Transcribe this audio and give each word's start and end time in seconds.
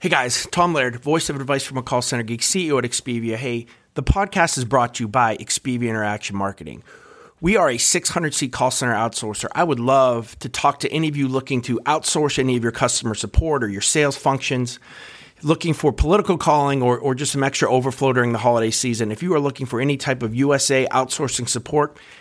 Hey 0.00 0.10
guys, 0.10 0.46
Tom 0.52 0.74
Laird, 0.74 1.02
voice 1.02 1.28
of 1.28 1.34
advice 1.34 1.64
from 1.64 1.76
a 1.76 1.82
call 1.82 2.02
center 2.02 2.22
geek, 2.22 2.40
CEO 2.40 2.78
at 2.78 2.88
Expivia. 2.88 3.34
Hey, 3.34 3.66
the 3.94 4.02
podcast 4.04 4.56
is 4.56 4.64
brought 4.64 4.94
to 4.94 5.02
you 5.02 5.08
by 5.08 5.36
Expivia 5.38 5.88
Interaction 5.88 6.36
Marketing. 6.36 6.84
We 7.40 7.56
are 7.56 7.68
a 7.68 7.78
600 7.78 8.32
seat 8.32 8.52
call 8.52 8.70
center 8.70 8.94
outsourcer. 8.94 9.48
I 9.56 9.64
would 9.64 9.80
love 9.80 10.38
to 10.38 10.48
talk 10.48 10.78
to 10.80 10.92
any 10.92 11.08
of 11.08 11.16
you 11.16 11.26
looking 11.26 11.62
to 11.62 11.80
outsource 11.80 12.38
any 12.38 12.56
of 12.56 12.62
your 12.62 12.70
customer 12.70 13.16
support 13.16 13.64
or 13.64 13.68
your 13.68 13.80
sales 13.80 14.16
functions 14.16 14.78
looking 15.42 15.74
for 15.74 15.92
political 15.92 16.38
calling 16.38 16.82
or, 16.82 16.98
or 16.98 17.14
just 17.14 17.32
some 17.32 17.42
extra 17.42 17.70
overflow 17.70 18.12
during 18.12 18.32
the 18.32 18.38
holiday 18.38 18.70
season, 18.70 19.10
if 19.10 19.22
you 19.22 19.34
are 19.34 19.40
looking 19.40 19.66
for 19.66 19.80
any 19.80 19.96
type 19.96 20.22
of 20.22 20.34
USA 20.34 20.86
outsourcing 20.90 21.48
support, 21.48 21.96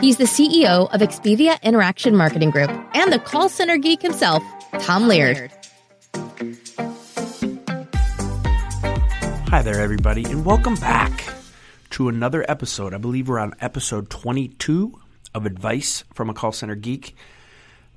He's 0.00 0.16
the 0.16 0.24
CEO 0.24 0.92
of 0.92 1.00
Expivia 1.00 1.60
Interaction 1.62 2.16
Marketing 2.16 2.50
Group 2.50 2.70
and 2.94 3.12
the 3.12 3.18
call 3.18 3.48
center 3.48 3.76
geek 3.78 4.02
himself, 4.02 4.42
Tom 4.80 5.06
Laird. 5.08 5.50
Hi 9.48 9.62
there, 9.62 9.80
everybody, 9.80 10.24
and 10.24 10.44
welcome 10.44 10.74
back 10.74 11.24
to 11.90 12.08
another 12.08 12.44
episode. 12.48 12.92
I 12.92 12.98
believe 12.98 13.28
we're 13.28 13.38
on 13.38 13.54
episode 13.60 14.10
22 14.10 15.00
of 15.32 15.46
Advice 15.46 16.02
from 16.12 16.28
a 16.28 16.34
Call 16.34 16.52
Center 16.52 16.74
Geek, 16.74 17.14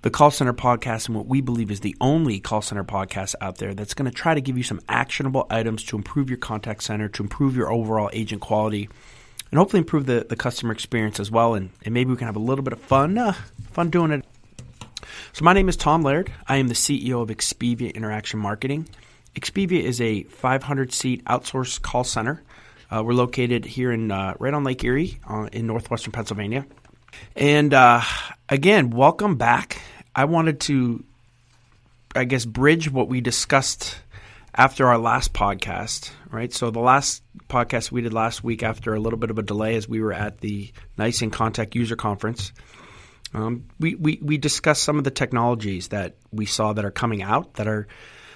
the 0.03 0.11
call 0.11 0.29
center 0.29 0.53
podcast, 0.53 1.07
and 1.07 1.17
what 1.17 1.25
we 1.25 1.41
believe 1.41 1.71
is 1.71 1.79
the 1.79 1.95
only 1.99 2.39
call 2.39 2.61
center 2.61 2.83
podcast 2.83 3.33
out 3.41 3.57
there 3.57 3.73
that's 3.73 3.95
going 3.95 4.09
to 4.09 4.15
try 4.15 4.35
to 4.35 4.41
give 4.41 4.55
you 4.55 4.63
some 4.63 4.79
actionable 4.87 5.47
items 5.49 5.83
to 5.85 5.97
improve 5.97 6.29
your 6.29 6.37
contact 6.37 6.83
center, 6.83 7.09
to 7.09 7.23
improve 7.23 7.55
your 7.55 7.71
overall 7.71 8.11
agent 8.13 8.41
quality 8.41 8.87
and 9.51 9.57
hopefully 9.57 9.79
improve 9.79 10.05
the, 10.05 10.25
the 10.27 10.35
customer 10.35 10.73
experience 10.73 11.19
as 11.19 11.31
well. 11.31 11.53
And, 11.53 11.69
and 11.83 11.93
maybe 11.93 12.11
we 12.11 12.17
can 12.17 12.27
have 12.27 12.35
a 12.35 12.39
little 12.39 12.63
bit 12.63 12.73
of 12.73 12.79
fun, 12.79 13.17
uh, 13.17 13.33
fun 13.71 13.89
doing 13.89 14.11
it. 14.11 14.25
So 15.33 15.45
my 15.45 15.53
name 15.53 15.69
is 15.69 15.75
Tom 15.75 16.03
Laird. 16.03 16.31
I 16.47 16.57
am 16.57 16.67
the 16.67 16.73
CEO 16.73 17.21
of 17.21 17.29
Expivia 17.29 17.93
Interaction 17.93 18.39
Marketing. 18.39 18.87
Expivia 19.35 19.81
is 19.81 20.01
a 20.01 20.23
500 20.23 20.91
seat 20.91 21.23
outsourced 21.25 21.81
call 21.81 22.03
center. 22.03 22.41
Uh, 22.89 23.03
we're 23.03 23.13
located 23.13 23.65
here 23.65 23.91
in 23.91 24.11
uh, 24.11 24.33
right 24.39 24.53
on 24.53 24.63
Lake 24.63 24.83
Erie 24.83 25.19
uh, 25.29 25.49
in 25.51 25.67
northwestern 25.67 26.11
Pennsylvania. 26.11 26.65
And 27.35 27.73
uh, 27.73 28.01
again, 28.49 28.89
welcome 28.89 29.35
back. 29.35 29.81
I 30.15 30.25
wanted 30.25 30.59
to, 30.61 31.03
I 32.15 32.23
guess, 32.23 32.45
bridge 32.45 32.91
what 32.91 33.07
we 33.07 33.21
discussed 33.21 33.97
after 34.57 34.87
our 34.87 34.97
last 34.97 35.33
podcast, 35.33 36.09
right? 36.31 36.51
So 36.51 36.71
the 36.71 36.79
last 36.79 37.21
podcast 37.47 37.91
we 37.91 38.01
did 38.01 38.13
last 38.13 38.43
week 38.43 38.63
after 38.63 38.95
a 38.95 38.99
little 38.99 39.19
bit 39.19 39.29
of 39.29 39.37
a 39.37 39.43
delay 39.43 39.75
as 39.75 39.87
we 39.87 40.01
were 40.01 40.11
at 40.11 40.39
the 40.39 40.73
NICE 40.97 41.21
inContact 41.21 41.75
User 41.75 41.95
Conference, 41.95 42.51
um, 43.35 43.65
we, 43.79 43.93
we, 43.93 44.19
we 44.21 44.37
discussed 44.37 44.81
some 44.81 44.97
of 44.97 45.03
the 45.03 45.11
technologies 45.11 45.89
that 45.89 46.15
we 46.31 46.47
saw 46.47 46.73
that 46.73 46.85
are 46.85 46.91
coming 46.91 47.21
out 47.21 47.53
that 47.55 47.67
are 47.67 47.87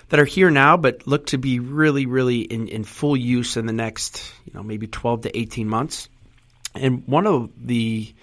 that 0.10 0.20
are 0.20 0.26
here 0.26 0.52
now, 0.52 0.76
but 0.76 1.08
look 1.08 1.28
to 1.28 1.38
be 1.38 1.60
really, 1.60 2.06
really 2.06 2.42
in, 2.42 2.68
in 2.68 2.84
full 2.84 3.16
use 3.16 3.56
in 3.56 3.66
the 3.66 3.72
next, 3.72 4.34
you 4.44 4.52
know, 4.54 4.62
maybe 4.62 4.86
12 4.86 5.22
to 5.22 5.38
18 5.38 5.70
months. 5.70 6.10
And 6.76 7.08
one 7.08 7.26
of 7.26 7.50
the 7.58 8.14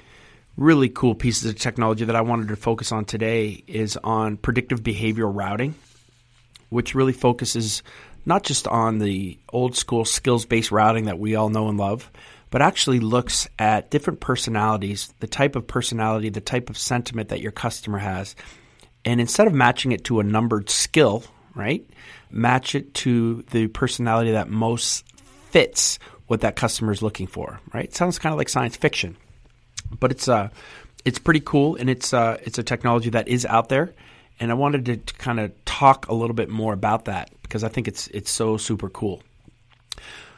really 0.55 0.91
cool 0.91 1.15
pieces 1.15 1.49
of 1.49 1.59
technology 1.59 2.05
that 2.05 2.15
I 2.15 2.21
wanted 2.21 2.49
to 2.49 2.57
focus 2.57 2.93
on 2.93 3.07
today 3.07 3.65
is 3.67 3.97
on 4.05 4.37
predictive 4.37 4.83
behavioral 4.83 5.34
routing 5.34 5.75
which 6.69 6.95
really 6.95 7.12
focuses 7.12 7.83
not 8.27 8.43
just 8.43 8.69
on 8.69 8.99
the 8.99 9.39
old 9.53 9.75
school 9.77 10.05
skills 10.05 10.45
based 10.45 10.71
routing 10.71 11.06
that 11.06 11.19
we 11.19 11.34
all 11.34 11.49
know 11.49 11.69
and 11.69 11.79
love, 11.79 12.11
but 12.51 12.62
actually 12.62 13.01
looks 13.01 13.49
at 13.59 13.91
different 13.91 14.21
personalities, 14.21 15.12
the 15.21 15.27
type 15.27 15.57
of 15.57 15.67
personality, 15.67 16.28
the 16.28 16.41
type 16.41 16.71
of 16.71 16.78
sentiment 16.78 17.31
that 17.31 17.41
your 17.41 17.53
customer 17.53 17.99
has. 17.99 18.37
And 19.05 19.21
instead 19.21 19.47
of 19.47 19.55
matching 19.55 19.93
it 19.93 20.05
to 20.05 20.21
a 20.21 20.25
numbered 20.25 20.69
skill, 20.71 21.25
right, 21.55 21.89
match 22.31 22.75
it 22.75 22.95
to 22.95 23.45
the 23.51 23.69
personality 23.69 24.33
that 24.33 24.49
most 24.49 25.05
fits 25.51 25.99
what 26.27 26.43
that 26.43 26.57
customer 26.57 26.93
is 26.93 27.01
looking 27.01 27.27
for, 27.27 27.61
right? 27.73 27.95
Sounds 27.95 28.19
kind 28.19 28.33
of 28.33 28.39
like 28.39 28.51
science 28.51 28.77
fiction, 28.77 29.17
but 29.99 30.11
it's 30.11 30.28
uh, 30.28 30.51
it's 31.05 31.19
pretty 31.19 31.41
cool, 31.41 31.77
and 31.77 31.89
it's 31.89 32.12
uh, 32.12 32.39
it's 32.43 32.59
a 32.59 32.62
technology 32.62 33.11
that 33.11 33.28
is 33.28 33.47
out 33.47 33.71
there 33.71 33.95
and 34.41 34.50
I 34.50 34.54
wanted 34.54 34.84
to, 34.87 34.97
to 34.97 35.15
kind 35.15 35.41
of 35.41 35.53
talk 35.65 36.09
a 36.09 36.15
little 36.15 36.34
bit 36.34 36.49
more 36.49 36.72
about 36.72 37.06
that 37.06 37.31
because 37.43 37.65
I 37.65 37.69
think 37.69 37.88
it's 37.88 38.09
it's 38.09 38.31
so 38.31 38.56
super 38.56 38.88
cool. 38.88 39.22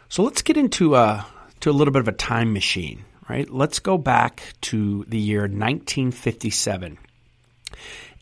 So 0.08 0.22
let's 0.22 0.42
get 0.42 0.56
into 0.56 0.96
a 0.96 1.02
uh, 1.02 1.24
to 1.60 1.70
a 1.70 1.72
little 1.72 1.92
bit 1.92 2.00
of 2.00 2.08
a 2.08 2.12
time 2.12 2.52
machine, 2.52 3.04
right? 3.28 3.48
Let's 3.48 3.78
go 3.78 3.98
back 3.98 4.42
to 4.62 5.04
the 5.08 5.18
year 5.18 5.42
1957. 5.42 6.98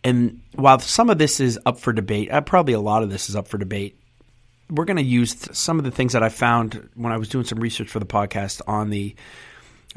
And 0.05 0.41
while 0.55 0.79
some 0.79 1.11
of 1.11 1.19
this 1.19 1.41
is 1.41 1.59
up 1.67 1.79
for 1.79 1.93
debate, 1.93 2.31
uh, 2.31 2.41
probably 2.41 2.75
a 2.75 2.81
lot 2.81 3.03
of 3.03 3.11
this 3.11 3.29
is 3.29 3.37
up 3.37 3.49
for 3.49 3.59
debate. 3.59 3.99
We're 4.71 4.85
going 4.85 4.99
to 4.99 5.03
use 5.03 5.49
some 5.57 5.79
of 5.79 5.85
the 5.85 5.91
things 5.91 6.13
that 6.13 6.23
I 6.23 6.29
found 6.29 6.89
when 6.95 7.13
I 7.13 7.17
was 7.17 7.29
doing 7.29 7.45
some 7.45 7.59
research 7.59 7.89
for 7.89 8.01
the 8.01 8.07
podcast 8.07 8.61
on 8.67 8.91
the 8.91 9.15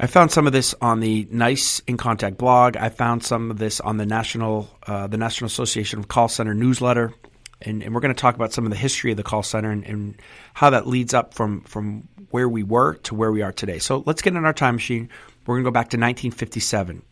I 0.00 0.06
found 0.06 0.32
some 0.32 0.46
of 0.46 0.52
this 0.52 0.74
on 0.80 1.00
the 1.00 1.28
NICE 1.30 1.80
in 1.86 1.96
Contact 1.96 2.38
blog. 2.38 2.76
I 2.76 2.88
found 2.88 3.22
some 3.24 3.50
of 3.50 3.58
this 3.58 3.78
on 3.80 3.98
the 3.98 4.06
National 4.06 4.68
uh, 4.86 5.06
the 5.06 5.18
National 5.18 5.46
Association 5.46 5.98
of 5.98 6.08
Call 6.08 6.28
Center 6.28 6.54
newsletter, 6.54 7.12
and, 7.60 7.82
and 7.82 7.94
we're 7.94 8.00
going 8.00 8.14
to 8.14 8.20
talk 8.20 8.34
about 8.34 8.52
some 8.52 8.64
of 8.64 8.70
the 8.70 8.76
history 8.76 9.10
of 9.10 9.16
the 9.16 9.22
call 9.22 9.42
center 9.42 9.70
and, 9.70 9.84
and, 9.84 10.20
how 10.54 10.70
that 10.70 10.86
leads 10.86 11.14
up 11.14 11.34
from 11.34 11.62
from 11.62 12.08
where 12.30 12.48
we 12.48 12.62
were 12.62 12.94
to 12.94 13.14
where 13.14 13.32
we 13.32 13.42
are 13.42 13.52
today. 13.52 13.78
So 13.78 14.02
let's 14.06 14.22
get 14.22 14.34
in 14.34 14.44
our 14.44 14.52
time 14.52 14.74
machine. 14.76 15.08
We're 15.46 15.56
going 15.56 15.64
to 15.64 15.70
go 15.70 15.72
back 15.72 15.90
to 15.90 15.96
1957, 15.96 17.02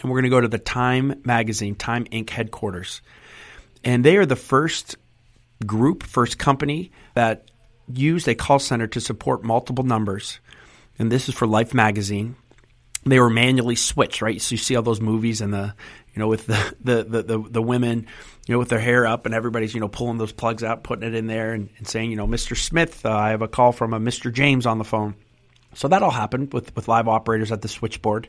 and 0.00 0.10
we're 0.10 0.16
going 0.16 0.24
to 0.24 0.30
go 0.30 0.40
to 0.40 0.48
the 0.48 0.58
Time 0.58 1.20
magazine, 1.24 1.74
Time 1.74 2.04
Inc. 2.06 2.30
headquarters, 2.30 3.02
and 3.84 4.04
they 4.04 4.16
are 4.16 4.26
the 4.26 4.36
first 4.36 4.96
group, 5.66 6.02
first 6.02 6.38
company 6.38 6.92
that 7.14 7.50
used 7.92 8.28
a 8.28 8.34
call 8.34 8.58
center 8.58 8.86
to 8.86 9.00
support 9.00 9.42
multiple 9.42 9.84
numbers 9.84 10.40
and 10.98 11.10
this 11.10 11.28
is 11.28 11.34
for 11.34 11.46
Life 11.46 11.74
magazine. 11.74 12.36
They 13.04 13.20
were 13.20 13.30
manually 13.30 13.76
switched, 13.76 14.20
right? 14.20 14.40
So 14.40 14.52
you 14.52 14.56
see 14.56 14.76
all 14.76 14.82
those 14.82 15.00
movies 15.00 15.40
and 15.40 15.52
the, 15.52 15.74
you 16.14 16.20
know, 16.20 16.28
with 16.28 16.46
the 16.46 16.74
the 16.82 17.04
the, 17.04 17.22
the, 17.22 17.38
the 17.50 17.62
women, 17.62 18.06
you 18.46 18.54
know, 18.54 18.58
with 18.58 18.68
their 18.68 18.80
hair 18.80 19.06
up 19.06 19.26
and 19.26 19.34
everybody's 19.34 19.74
you 19.74 19.80
know 19.80 19.88
pulling 19.88 20.18
those 20.18 20.32
plugs 20.32 20.64
out, 20.64 20.84
putting 20.84 21.06
it 21.06 21.14
in 21.14 21.26
there, 21.26 21.52
and, 21.52 21.70
and 21.78 21.86
saying, 21.86 22.10
you 22.10 22.16
know, 22.16 22.26
Mr. 22.26 22.56
Smith, 22.56 23.04
uh, 23.06 23.10
I 23.14 23.30
have 23.30 23.42
a 23.42 23.48
call 23.48 23.72
from 23.72 23.94
a 23.94 24.00
Mr. 24.00 24.32
James 24.32 24.66
on 24.66 24.78
the 24.78 24.84
phone. 24.84 25.14
So 25.74 25.88
that 25.88 26.02
all 26.02 26.10
happened 26.10 26.52
with 26.52 26.74
with 26.74 26.88
live 26.88 27.08
operators 27.08 27.52
at 27.52 27.62
the 27.62 27.68
switchboard. 27.68 28.28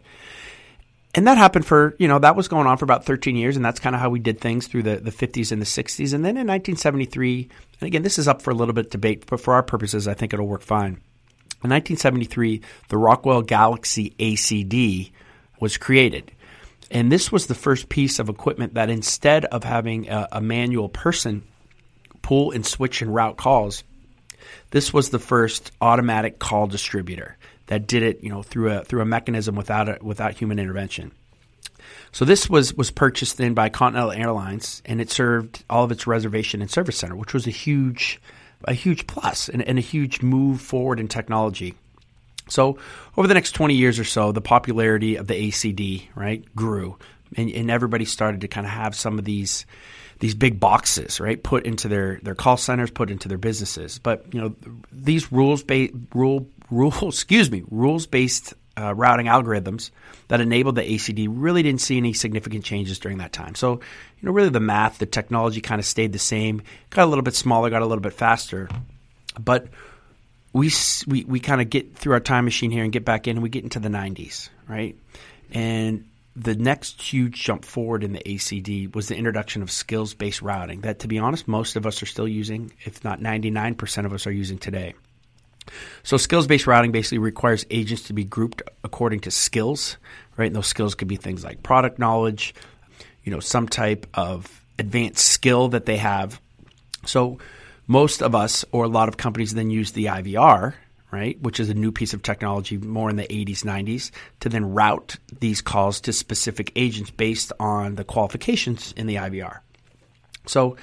And 1.16 1.26
that 1.26 1.40
happened 1.40 1.66
for, 1.66 1.96
you 1.98 2.08
know, 2.08 2.20
that 2.20 2.36
was 2.36 2.48
going 2.48 2.68
on 2.68 2.78
for 2.78 2.86
about 2.86 3.06
13 3.06 3.36
years, 3.36 3.56
and 3.56 3.66
that's 3.66 3.80
kind 3.80 3.96
of 3.96 4.02
how 4.02 4.12
we 4.12 4.20
did 4.20 4.40
things 4.40 4.68
through 4.68 4.84
the, 4.84 4.98
the 4.98 5.12
50s 5.12 5.52
and 5.52 5.60
the 5.60 5.66
60s. 5.66 6.14
And 6.14 6.24
then 6.24 6.38
in 6.38 6.46
1973, 6.46 7.50
and 7.82 7.88
again, 7.88 8.04
this 8.04 8.20
is 8.20 8.28
up 8.28 8.44
for 8.44 8.52
a 8.52 8.54
little 8.54 8.76
bit 8.76 8.86
of 8.86 8.92
debate, 8.92 9.26
but 9.26 9.42
for 9.42 9.56
our 9.56 9.64
purposes, 9.64 10.08
I 10.08 10.14
think 10.14 10.34
it'll 10.34 10.48
work 10.48 10.62
fine. 10.62 11.02
In 11.62 11.70
1973, 11.72 12.62
the 12.88 12.98
Rockwell 12.98 13.42
Galaxy 13.42 14.16
ACD 14.18 15.12
was 15.60 15.78
created. 15.78 16.32
And 16.90 17.12
this 17.12 17.32
was 17.32 17.48
the 17.48 17.56
first 17.56 17.90
piece 17.90 18.18
of 18.18 18.30
equipment 18.30 18.76
that 18.76 18.90
instead 18.90 19.46
of 19.46 19.64
having 19.64 20.08
a, 20.08 20.28
a, 20.32 20.42
manual 20.42 20.88
person 20.88 21.44
pull 22.22 22.52
and 22.52 22.66
switch 22.66 23.02
and 23.02 23.14
route 23.14 23.36
calls, 23.36 23.84
this 24.72 24.94
was 24.94 25.10
the 25.10 25.20
first 25.20 25.72
automatic 25.82 26.40
call 26.40 26.68
distributor 26.68 27.38
that 27.68 27.88
did 27.88 28.04
it, 28.04 28.24
you 28.24 28.30
know, 28.30 28.42
through 28.42 28.72
a 28.72 28.84
through 28.84 29.02
a 29.02 29.06
mechanism 29.06 29.56
without 29.56 29.90
a, 29.90 29.98
without 30.02 30.36
human 30.38 30.60
intervention. 30.60 31.12
So 32.12 32.26
this 32.26 32.50
was 32.50 32.74
was 32.74 32.90
purchased 32.90 33.38
then 33.38 33.54
by 33.54 33.70
Continental 33.70 34.12
Airlines, 34.12 34.82
and 34.86 35.00
it 35.00 35.12
served 35.12 35.64
all 35.70 35.84
of 35.84 35.92
its 35.92 36.08
reservation 36.08 36.62
and 36.62 36.72
service 36.72 36.98
center, 36.98 37.16
which 37.16 37.34
was 37.34 37.46
a 37.46 37.52
huge 37.52 38.20
a 38.66 38.74
huge 38.74 39.08
plus 39.08 39.50
and, 39.50 39.62
and 39.62 39.78
a 39.78 39.82
huge 39.82 40.22
move 40.22 40.62
forward 40.62 41.00
in 41.00 41.08
technology. 41.08 41.76
So 42.48 42.78
over 43.16 43.28
the 43.28 43.34
next 43.34 43.52
20 43.52 43.76
years 43.76 44.00
or 44.00 44.04
so, 44.04 44.32
the 44.32 44.42
popularity 44.42 45.16
of 45.16 45.28
the 45.28 45.36
ACD 45.36 46.08
right 46.16 46.44
grew, 46.56 46.98
and, 47.38 47.50
and 47.50 47.72
everybody 47.72 48.06
started 48.06 48.42
to 48.42 48.48
kind 48.48 48.66
of 48.66 48.72
have 48.72 48.96
some 48.96 49.20
of 49.20 49.26
these 49.26 49.66
these 50.20 50.36
big 50.36 50.60
boxes 50.60 51.22
right 51.22 51.42
put 51.42 51.66
into 51.66 51.88
their 51.88 52.20
their 52.24 52.36
call 52.36 52.58
centers, 52.58 52.92
put 52.92 53.10
into 53.10 53.28
their 53.28 53.38
businesses. 53.38 54.00
But 54.00 54.26
you 54.34 54.42
know 54.42 54.56
these 54.92 55.32
rules 55.32 55.64
based 55.64 55.94
rule 56.14 56.48
rule 56.72 56.94
excuse 57.08 57.50
me 57.50 57.64
rules 57.70 58.06
based 58.06 58.54
uh, 58.80 58.94
routing 58.94 59.26
algorithms 59.26 59.92
that 60.30 60.42
enabled 60.42 60.76
the 60.76 60.82
ACD 60.82 61.28
really 61.30 61.64
didn't 61.64 61.82
see 61.82 61.98
any 61.98 62.14
significant 62.14 62.64
changes 62.64 63.00
during 63.00 63.18
that 63.18 63.34
time. 63.34 63.56
So, 63.56 63.74
you 63.74 63.80
know, 64.22 64.32
really 64.32 64.50
the 64.50 64.60
math, 64.60 65.00
the 65.00 65.06
technology 65.06 65.62
kind 65.62 65.80
of 65.80 65.86
stayed 65.86 66.14
the 66.14 66.20
same, 66.20 66.62
got 66.90 67.06
a 67.06 67.10
little 67.10 67.24
bit 67.24 67.36
smaller, 67.36 67.70
got 67.70 67.82
a 67.82 67.86
little 67.86 68.02
bit 68.02 68.14
faster. 68.14 68.70
But 69.40 69.68
we 70.54 70.72
we, 71.08 71.24
we 71.26 71.40
kind 71.40 71.62
of 71.62 71.70
get 71.70 71.96
through 71.96 72.14
our 72.14 72.20
time 72.20 72.46
machine 72.46 72.72
here 72.72 72.84
and 72.84 72.92
get 72.92 73.06
back 73.06 73.28
in, 73.28 73.38
and 73.38 73.44
we 73.44 73.50
get 73.50 73.64
into 73.64 73.80
the 73.80 73.90
90s, 73.90 74.50
right? 74.68 74.96
And 75.52 76.06
the 76.36 76.56
next 76.56 77.02
huge 77.02 77.42
jump 77.44 77.66
forward 77.66 78.04
in 78.04 78.14
the 78.14 78.20
ACD 78.20 78.94
was 78.96 79.08
the 79.08 79.16
introduction 79.16 79.62
of 79.62 79.70
skills 79.70 80.14
based 80.14 80.42
routing 80.42 80.82
that, 80.82 81.00
to 81.00 81.08
be 81.08 81.20
honest, 81.20 81.48
most 81.48 81.76
of 81.76 81.86
us 81.86 82.02
are 82.02 82.06
still 82.06 82.28
using, 82.28 82.72
if 82.86 83.04
not 83.04 83.20
99% 83.20 84.06
of 84.06 84.14
us 84.14 84.26
are 84.26 84.32
using 84.32 84.58
today. 84.58 84.94
So, 86.04 86.18
skills 86.18 86.48
based 86.48 86.68
routing 86.68 86.92
basically 86.92 87.20
requires 87.20 87.66
agents 87.70 88.04
to 88.04 88.14
be 88.14 88.24
grouped 88.24 88.62
according 88.84 89.22
to 89.22 89.32
skills, 89.32 89.98
right? 90.38 90.48
And 90.48 90.56
those 90.56 90.68
skills 90.68 90.96
could 90.96 91.08
be 91.08 91.16
things 91.16 91.44
like 91.44 91.64
product 91.64 92.00
knowledge, 92.00 92.54
you 93.24 93.32
know, 93.32 93.40
some 93.40 93.68
type 93.68 94.08
of 94.14 94.64
advanced 94.78 95.26
skill 95.26 95.70
that 95.70 95.86
they 95.86 95.98
have. 95.98 96.40
So, 97.06 97.40
most 97.88 98.22
of 98.22 98.36
us, 98.36 98.66
or 98.72 98.84
a 98.84 98.88
lot 98.88 99.10
of 99.10 99.18
companies, 99.18 99.54
then 99.54 99.70
use 99.70 99.92
the 99.94 100.06
IVR, 100.06 100.74
right, 101.12 101.42
which 101.42 101.60
is 101.60 101.70
a 101.70 101.74
new 101.74 101.92
piece 101.92 102.14
of 102.14 102.22
technology 102.22 102.78
more 102.78 103.10
in 103.10 103.16
the 103.16 103.24
80s, 103.24 103.64
90s, 103.64 104.12
to 104.42 104.50
then 104.50 104.74
route 104.74 105.18
these 105.40 105.62
calls 105.62 106.02
to 106.02 106.14
specific 106.14 106.72
agents 106.76 107.10
based 107.10 107.52
on 107.60 107.96
the 107.96 108.04
qualifications 108.04 108.94
in 108.96 109.08
the 109.08 109.16
IVR. 109.16 109.60
So, 110.46 110.78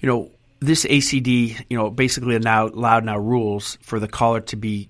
you 0.00 0.08
know, 0.08 0.30
this 0.60 0.84
ACD, 0.84 1.64
you 1.68 1.76
know, 1.76 1.90
basically 1.90 2.38
now 2.38 2.66
allowed 2.66 3.04
now 3.04 3.18
rules 3.18 3.78
for 3.82 4.00
the 4.00 4.08
caller 4.08 4.40
to 4.42 4.56
be 4.56 4.88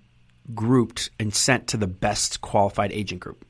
grouped 0.55 1.11
and 1.19 1.35
sent 1.35 1.69
to 1.69 1.77
the 1.77 1.87
best 1.87 2.41
qualified 2.41 2.93
agent 2.93 3.21
group. 3.21 3.45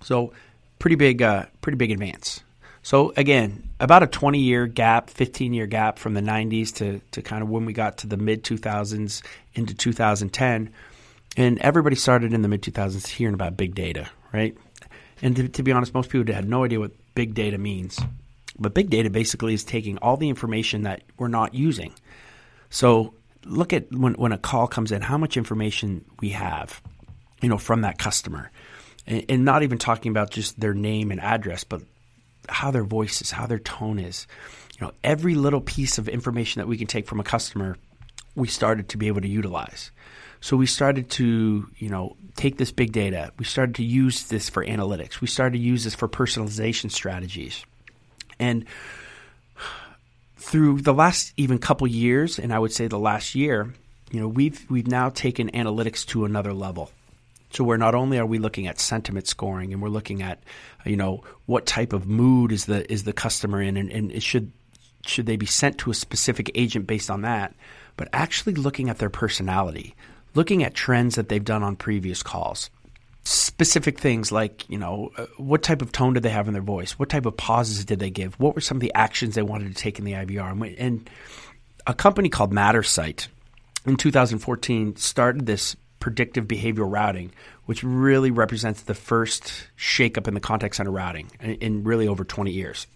So, 0.00 0.32
pretty 0.78 0.96
big, 0.96 1.22
uh, 1.22 1.46
pretty 1.60 1.76
big 1.76 1.90
advance. 1.90 2.42
So 2.86 3.12
again, 3.16 3.68
about 3.80 4.04
a 4.04 4.06
20 4.06 4.38
year 4.38 4.68
gap, 4.68 5.10
15 5.10 5.52
year 5.52 5.66
gap 5.66 5.98
from 5.98 6.14
the 6.14 6.20
90s 6.20 6.72
to, 6.76 7.00
to 7.10 7.20
kind 7.20 7.42
of 7.42 7.48
when 7.48 7.64
we 7.64 7.72
got 7.72 7.98
to 7.98 8.06
the 8.06 8.16
mid 8.16 8.44
2000s 8.44 9.22
into 9.54 9.74
2010. 9.74 10.72
And 11.36 11.58
everybody 11.58 11.96
started 11.96 12.32
in 12.32 12.42
the 12.42 12.48
mid 12.48 12.62
2000s 12.62 13.08
hearing 13.08 13.34
about 13.34 13.56
big 13.56 13.74
data, 13.74 14.08
right? 14.32 14.56
And 15.20 15.34
to, 15.34 15.48
to, 15.48 15.64
be 15.64 15.72
honest, 15.72 15.94
most 15.94 16.10
people 16.10 16.32
had 16.32 16.48
no 16.48 16.62
idea 16.62 16.78
what 16.78 16.92
big 17.16 17.34
data 17.34 17.58
means. 17.58 17.98
But 18.58 18.74
big 18.74 18.90
data 18.90 19.10
basically 19.10 19.54
is 19.54 19.64
taking 19.64 19.98
all 19.98 20.16
the 20.16 20.28
information 20.28 20.82
that 20.82 21.02
we're 21.18 21.28
not 21.28 21.54
using. 21.54 21.92
So 22.70 23.14
look 23.44 23.72
at 23.72 23.92
when, 23.92 24.14
when 24.14 24.32
a 24.32 24.38
call 24.38 24.66
comes 24.66 24.92
in, 24.92 25.02
how 25.02 25.18
much 25.18 25.36
information 25.36 26.04
we 26.20 26.30
have, 26.30 26.80
you 27.42 27.48
know, 27.48 27.58
from 27.58 27.82
that 27.82 27.98
customer. 27.98 28.50
And, 29.06 29.24
and 29.28 29.44
not 29.44 29.62
even 29.62 29.78
talking 29.78 30.10
about 30.10 30.30
just 30.30 30.58
their 30.58 30.74
name 30.74 31.10
and 31.10 31.20
address, 31.20 31.64
but 31.64 31.82
how 32.48 32.70
their 32.70 32.84
voice 32.84 33.20
is, 33.20 33.30
how 33.30 33.46
their 33.46 33.58
tone 33.58 33.98
is. 33.98 34.26
You 34.78 34.86
know, 34.86 34.92
every 35.04 35.34
little 35.34 35.60
piece 35.60 35.98
of 35.98 36.08
information 36.08 36.60
that 36.60 36.66
we 36.66 36.76
can 36.76 36.86
take 36.86 37.06
from 37.06 37.20
a 37.20 37.24
customer, 37.24 37.76
we 38.34 38.48
started 38.48 38.90
to 38.90 38.98
be 38.98 39.08
able 39.08 39.22
to 39.22 39.28
utilize. 39.28 39.90
So 40.40 40.56
we 40.56 40.66
started 40.66 41.10
to, 41.12 41.68
you 41.76 41.88
know, 41.88 42.16
take 42.36 42.58
this 42.58 42.70
big 42.70 42.92
data. 42.92 43.32
We 43.38 43.44
started 43.44 43.76
to 43.76 43.84
use 43.84 44.24
this 44.24 44.48
for 44.48 44.64
analytics. 44.64 45.20
We 45.20 45.26
started 45.26 45.58
to 45.58 45.64
use 45.64 45.84
this 45.84 45.94
for 45.94 46.08
personalization 46.08 46.90
strategies. 46.90 47.64
And 48.38 48.64
through 50.36 50.80
the 50.82 50.94
last 50.94 51.32
even 51.36 51.58
couple 51.58 51.86
years, 51.86 52.38
and 52.38 52.52
I 52.52 52.58
would 52.58 52.72
say 52.72 52.86
the 52.86 52.98
last 52.98 53.34
year, 53.34 53.72
you 54.10 54.20
know, 54.20 54.28
we've 54.28 54.64
we've 54.70 54.86
now 54.86 55.10
taken 55.10 55.50
analytics 55.50 56.06
to 56.06 56.24
another 56.24 56.52
level. 56.52 56.90
So 57.50 57.64
where 57.64 57.78
not 57.78 57.94
only 57.94 58.18
are 58.18 58.26
we 58.26 58.38
looking 58.38 58.66
at 58.66 58.78
sentiment 58.78 59.26
scoring 59.26 59.72
and 59.72 59.80
we're 59.80 59.88
looking 59.88 60.22
at, 60.22 60.42
you 60.84 60.96
know, 60.96 61.24
what 61.46 61.66
type 61.66 61.92
of 61.92 62.06
mood 62.06 62.52
is 62.52 62.66
the 62.66 62.90
is 62.92 63.04
the 63.04 63.12
customer 63.12 63.62
in 63.62 63.76
and, 63.76 63.90
and 63.90 64.22
should 64.22 64.52
should 65.06 65.26
they 65.26 65.36
be 65.36 65.46
sent 65.46 65.78
to 65.78 65.90
a 65.90 65.94
specific 65.94 66.50
agent 66.54 66.86
based 66.86 67.10
on 67.10 67.22
that, 67.22 67.54
but 67.96 68.08
actually 68.12 68.54
looking 68.54 68.88
at 68.88 68.98
their 68.98 69.10
personality, 69.10 69.94
looking 70.34 70.62
at 70.64 70.74
trends 70.74 71.14
that 71.14 71.28
they've 71.28 71.44
done 71.44 71.62
on 71.62 71.76
previous 71.76 72.22
calls. 72.22 72.70
Specific 73.26 73.98
things 73.98 74.30
like, 74.30 74.68
you 74.70 74.78
know, 74.78 75.10
uh, 75.16 75.26
what 75.36 75.62
type 75.62 75.82
of 75.82 75.90
tone 75.90 76.14
did 76.14 76.22
they 76.22 76.30
have 76.30 76.46
in 76.46 76.52
their 76.52 76.62
voice? 76.62 76.92
What 76.92 77.08
type 77.08 77.26
of 77.26 77.36
pauses 77.36 77.84
did 77.84 77.98
they 77.98 78.10
give? 78.10 78.38
What 78.38 78.54
were 78.54 78.60
some 78.60 78.76
of 78.76 78.80
the 78.80 78.94
actions 78.94 79.34
they 79.34 79.42
wanted 79.42 79.74
to 79.74 79.82
take 79.82 79.98
in 79.98 80.04
the 80.04 80.12
IVR? 80.12 80.76
And 80.78 81.10
a 81.86 81.92
company 81.94 82.28
called 82.28 82.52
Mattersight 82.52 83.26
in 83.84 83.96
2014 83.96 84.94
started 84.96 85.46
this 85.46 85.74
predictive 85.98 86.44
behavioral 86.44 86.92
routing, 86.92 87.32
which 87.64 87.82
really 87.82 88.30
represents 88.30 88.82
the 88.82 88.94
first 88.94 89.52
shakeup 89.76 90.28
in 90.28 90.34
the 90.34 90.40
contact 90.40 90.76
center 90.76 90.92
routing 90.92 91.28
in, 91.40 91.54
in 91.56 91.84
really 91.84 92.06
over 92.06 92.24
20 92.24 92.52
years. 92.52 92.86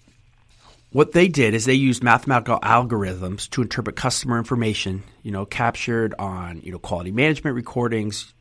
What 0.93 1.12
they 1.12 1.29
did 1.29 1.55
is 1.55 1.65
they 1.65 1.75
used 1.75 2.03
mathematical 2.03 2.59
algorithms 2.61 3.49
to 3.50 3.62
interpret 3.62 3.97
customer 3.97 4.38
information, 4.38 5.05
you 5.23 5.31
know, 5.31 5.44
captured 5.44 6.15
on, 6.19 6.61
you 6.62 6.73
know, 6.73 6.81
quality 6.81 7.12
management 7.12 7.55
recordings, 7.55 8.33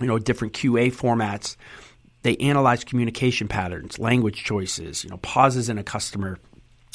you 0.00 0.06
know, 0.06 0.18
different 0.18 0.54
QA 0.54 0.92
formats. 0.92 1.56
They 2.22 2.36
analyzed 2.36 2.86
communication 2.86 3.48
patterns, 3.48 3.98
language 3.98 4.44
choices, 4.44 5.04
you 5.04 5.10
know, 5.10 5.18
pauses 5.18 5.68
in 5.68 5.78
a 5.78 5.84
customer, 5.84 6.38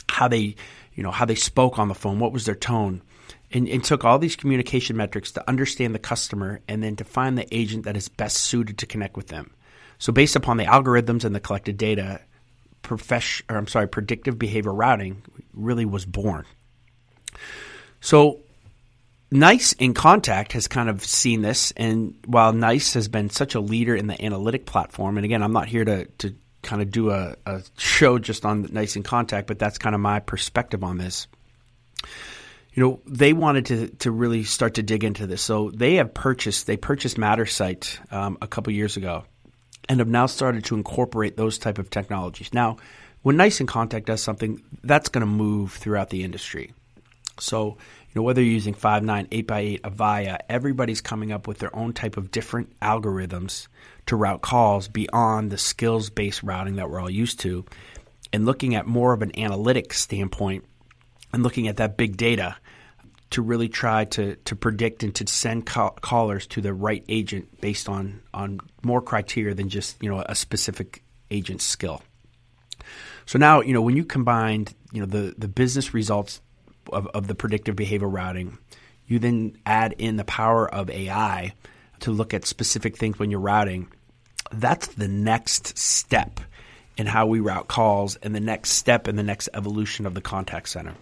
how 0.09 0.27
they, 0.27 0.55
you 0.94 1.03
know, 1.03 1.11
how 1.11 1.25
they 1.25 1.35
spoke 1.35 1.79
on 1.79 1.88
the 1.88 1.95
phone, 1.95 2.19
what 2.19 2.33
was 2.33 2.45
their 2.45 2.55
tone 2.55 3.01
and, 3.53 3.69
and, 3.69 3.83
took 3.83 4.03
all 4.03 4.17
these 4.17 4.35
communication 4.35 4.97
metrics 4.97 5.31
to 5.31 5.47
understand 5.47 5.94
the 5.94 6.00
customer 6.00 6.59
and 6.67 6.83
then 6.83 6.95
to 6.95 7.03
find 7.03 7.38
the 7.38 7.47
agent 7.55 7.85
that 7.85 7.95
is 7.95 8.09
best 8.09 8.38
suited 8.38 8.79
to 8.79 8.85
connect 8.85 9.15
with 9.15 9.27
them. 9.27 9.51
So 10.00 10.11
based 10.11 10.35
upon 10.35 10.57
the 10.57 10.65
algorithms 10.65 11.23
and 11.23 11.35
the 11.35 11.39
collected 11.39 11.77
data, 11.77 12.19
profession, 12.81 13.45
or 13.50 13.57
I'm 13.57 13.67
sorry, 13.67 13.88
predictive 13.88 14.39
behavior 14.39 14.73
routing 14.73 15.21
really 15.53 15.85
was 15.85 16.05
born. 16.05 16.45
So 18.01 18.42
NICE 19.33 19.74
in 19.74 19.94
Contact 19.94 20.53
has 20.53 20.68
kind 20.68 20.89
of 20.89 21.03
seen 21.03 21.41
this, 21.41 21.71
and 21.75 22.15
while 22.25 22.53
NICE 22.53 22.94
has 22.94 23.07
been 23.07 23.30
such 23.30 23.56
a 23.56 23.59
leader 23.59 23.95
in 23.95 24.07
the 24.07 24.24
analytic 24.24 24.65
platform, 24.65 25.18
and 25.18 25.25
again, 25.25 25.41
I'm 25.41 25.53
not 25.53 25.68
here 25.68 25.83
to, 25.83 26.06
to 26.06 26.35
kind 26.62 26.81
of 26.81 26.91
do 26.91 27.09
a, 27.12 27.35
a 27.45 27.62
show 27.77 28.19
just 28.19 28.45
on 28.45 28.69
NICE 28.71 28.95
in 28.95 29.03
Contact, 29.03 29.47
but 29.47 29.59
that's 29.59 29.77
kind 29.77 29.95
of 29.95 30.01
my 30.01 30.19
perspective 30.19 30.83
on 30.83 30.97
this 30.97 31.27
you 32.74 32.83
know, 32.83 33.00
they 33.06 33.33
wanted 33.33 33.65
to 33.68 33.88
to 34.00 34.12
really 34.12 34.44
start 34.44 34.75
to 34.75 34.83
dig 34.83 35.03
into 35.03 35.27
this. 35.27 35.41
So 35.41 35.69
they 35.71 35.95
have 35.95 36.13
purchased 36.13 36.65
they 36.68 36.77
purchased 36.77 37.18
Mattersight 37.18 38.12
um, 38.12 38.38
a 38.41 38.47
couple 38.47 38.74
years 38.74 38.97
ago, 38.97 39.25
and 39.88 40.00
have 40.00 40.07
now 40.07 40.25
started 40.25 40.65
to 40.65 40.75
incorporate 40.75 41.38
those 41.38 41.57
type 41.57 41.77
of 41.77 41.89
technologies. 41.89 42.53
Now, 42.53 42.77
when 43.21 43.38
NICE 43.38 43.62
in 43.62 43.68
Contact 43.68 44.06
does 44.07 44.24
something, 44.24 44.62
that's 44.83 45.09
going 45.09 45.21
to 45.21 45.31
move 45.31 45.74
throughout 45.74 46.09
the 46.09 46.24
industry. 46.24 46.74
So, 47.39 47.77
you 48.13 48.19
know, 48.19 48.24
whether 48.24 48.42
you're 48.44 48.54
using 48.54 48.75
Five9, 48.75 49.30
8x8, 49.30 49.81
Avaya, 49.81 50.38
everybody's 50.48 51.01
coming 51.01 51.31
up 51.31 51.48
with 51.48 51.57
their 51.57 51.75
own 51.75 51.94
type 51.94 52.15
of 52.15 52.30
different 52.30 52.80
algorithms 52.80 53.67
to 54.05 54.15
route 54.15 54.41
calls 54.41 54.88
beyond 54.88 55.51
the 55.51 55.58
skills 55.58 56.12
based 56.12 56.43
routing 56.43 56.75
that 56.75 56.91
we're 56.91 57.00
all 57.00 57.10
used 57.10 57.39
to, 57.39 57.65
and 58.32 58.46
looking 58.46 58.75
at 58.75 58.86
more 58.86 59.13
of 59.13 59.24
an 59.24 59.38
analytic 59.39 59.93
standpoint 59.93 60.63
and 61.34 61.41
looking 61.41 61.67
at 61.67 61.77
that 61.77 61.98
big 61.98 62.15
data 62.15 62.55
to 63.32 63.41
really 63.41 63.67
try 63.67 64.05
to, 64.05 64.36
to 64.36 64.55
predict 64.55 65.01
and 65.01 65.15
to 65.15 65.25
send 65.25 65.65
call- 65.65 65.98
callers 66.01 66.46
to 66.46 66.62
the 66.62 66.72
right 66.72 67.03
agent 67.10 67.62
based 67.62 67.89
on, 67.89 68.22
on 68.32 68.60
more 68.84 69.01
criteria 69.01 69.55
than 69.55 69.70
just 69.70 70.01
you 70.03 70.10
know 70.10 70.24
a 70.27 70.36
specific 70.36 71.03
agent's 71.32 71.63
skill. 71.63 72.03
So 73.25 73.39
now 73.39 73.62
you 73.62 73.74
know 73.74 73.82
when 73.82 73.98
you 73.98 74.05
combined 74.05 74.75
you 74.91 75.00
know 75.00 75.08
the, 75.08 75.34
the 75.36 75.48
business 75.48 75.96
results 75.96 76.41
of, 76.91 77.07
of 77.07 77.27
the 77.27 77.35
predictive 77.35 77.75
behavior 77.75 78.07
routing, 78.07 78.57
you 79.07 79.19
then 79.19 79.57
add 79.65 79.95
in 79.97 80.15
the 80.15 80.23
power 80.23 80.67
of 80.67 80.89
AI 80.89 81.53
to 82.01 82.11
look 82.11 82.33
at 82.33 82.45
specific 82.45 82.97
things 82.97 83.19
when 83.19 83.31
you're 83.31 83.39
routing. 83.39 83.87
That's 84.51 84.87
the 84.87 85.07
next 85.07 85.77
step 85.77 86.39
in 86.97 87.07
how 87.07 87.25
we 87.25 87.39
route 87.39 87.67
calls 87.67 88.15
and 88.17 88.35
the 88.35 88.39
next 88.39 88.71
step 88.71 89.07
in 89.07 89.15
the 89.15 89.23
next 89.23 89.49
evolution 89.53 90.05
of 90.05 90.13
the 90.13 90.21
contact 90.21 90.69
center. 90.69 90.93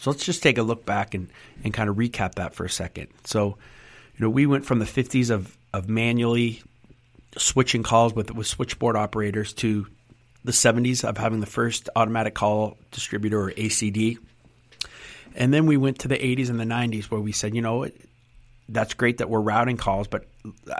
So 0.00 0.10
let's 0.10 0.24
just 0.24 0.42
take 0.42 0.58
a 0.58 0.62
look 0.62 0.84
back 0.84 1.14
and, 1.14 1.28
and 1.62 1.72
kind 1.72 1.88
of 1.88 1.96
recap 1.96 2.34
that 2.34 2.54
for 2.54 2.64
a 2.64 2.70
second. 2.70 3.08
So, 3.24 3.56
you 4.16 4.24
know, 4.24 4.30
we 4.30 4.46
went 4.46 4.66
from 4.66 4.78
the 4.78 4.84
50s 4.84 5.30
of, 5.30 5.56
of 5.72 5.88
manually 5.88 6.62
switching 7.38 7.82
calls 7.82 8.14
with, 8.14 8.30
with 8.34 8.46
switchboard 8.46 8.96
operators 8.96 9.52
to 9.54 9.86
the 10.44 10.52
70s 10.52 11.04
of 11.04 11.16
having 11.16 11.40
the 11.40 11.46
first 11.46 11.88
automatic 11.96 12.34
call 12.34 12.76
distributor 12.90 13.40
or 13.40 13.50
ACD. 13.52 14.18
And 15.34 15.52
then 15.52 15.66
we 15.66 15.76
went 15.76 16.00
to 16.00 16.08
the 16.08 16.16
80s 16.16 16.48
and 16.48 16.60
the 16.60 16.64
90s 16.64 17.04
where 17.04 17.20
we 17.20 17.32
said, 17.32 17.54
you 17.54 17.62
know, 17.62 17.88
that's 18.68 18.94
great 18.94 19.18
that 19.18 19.28
we're 19.28 19.40
routing 19.40 19.76
calls, 19.76 20.06
but 20.06 20.26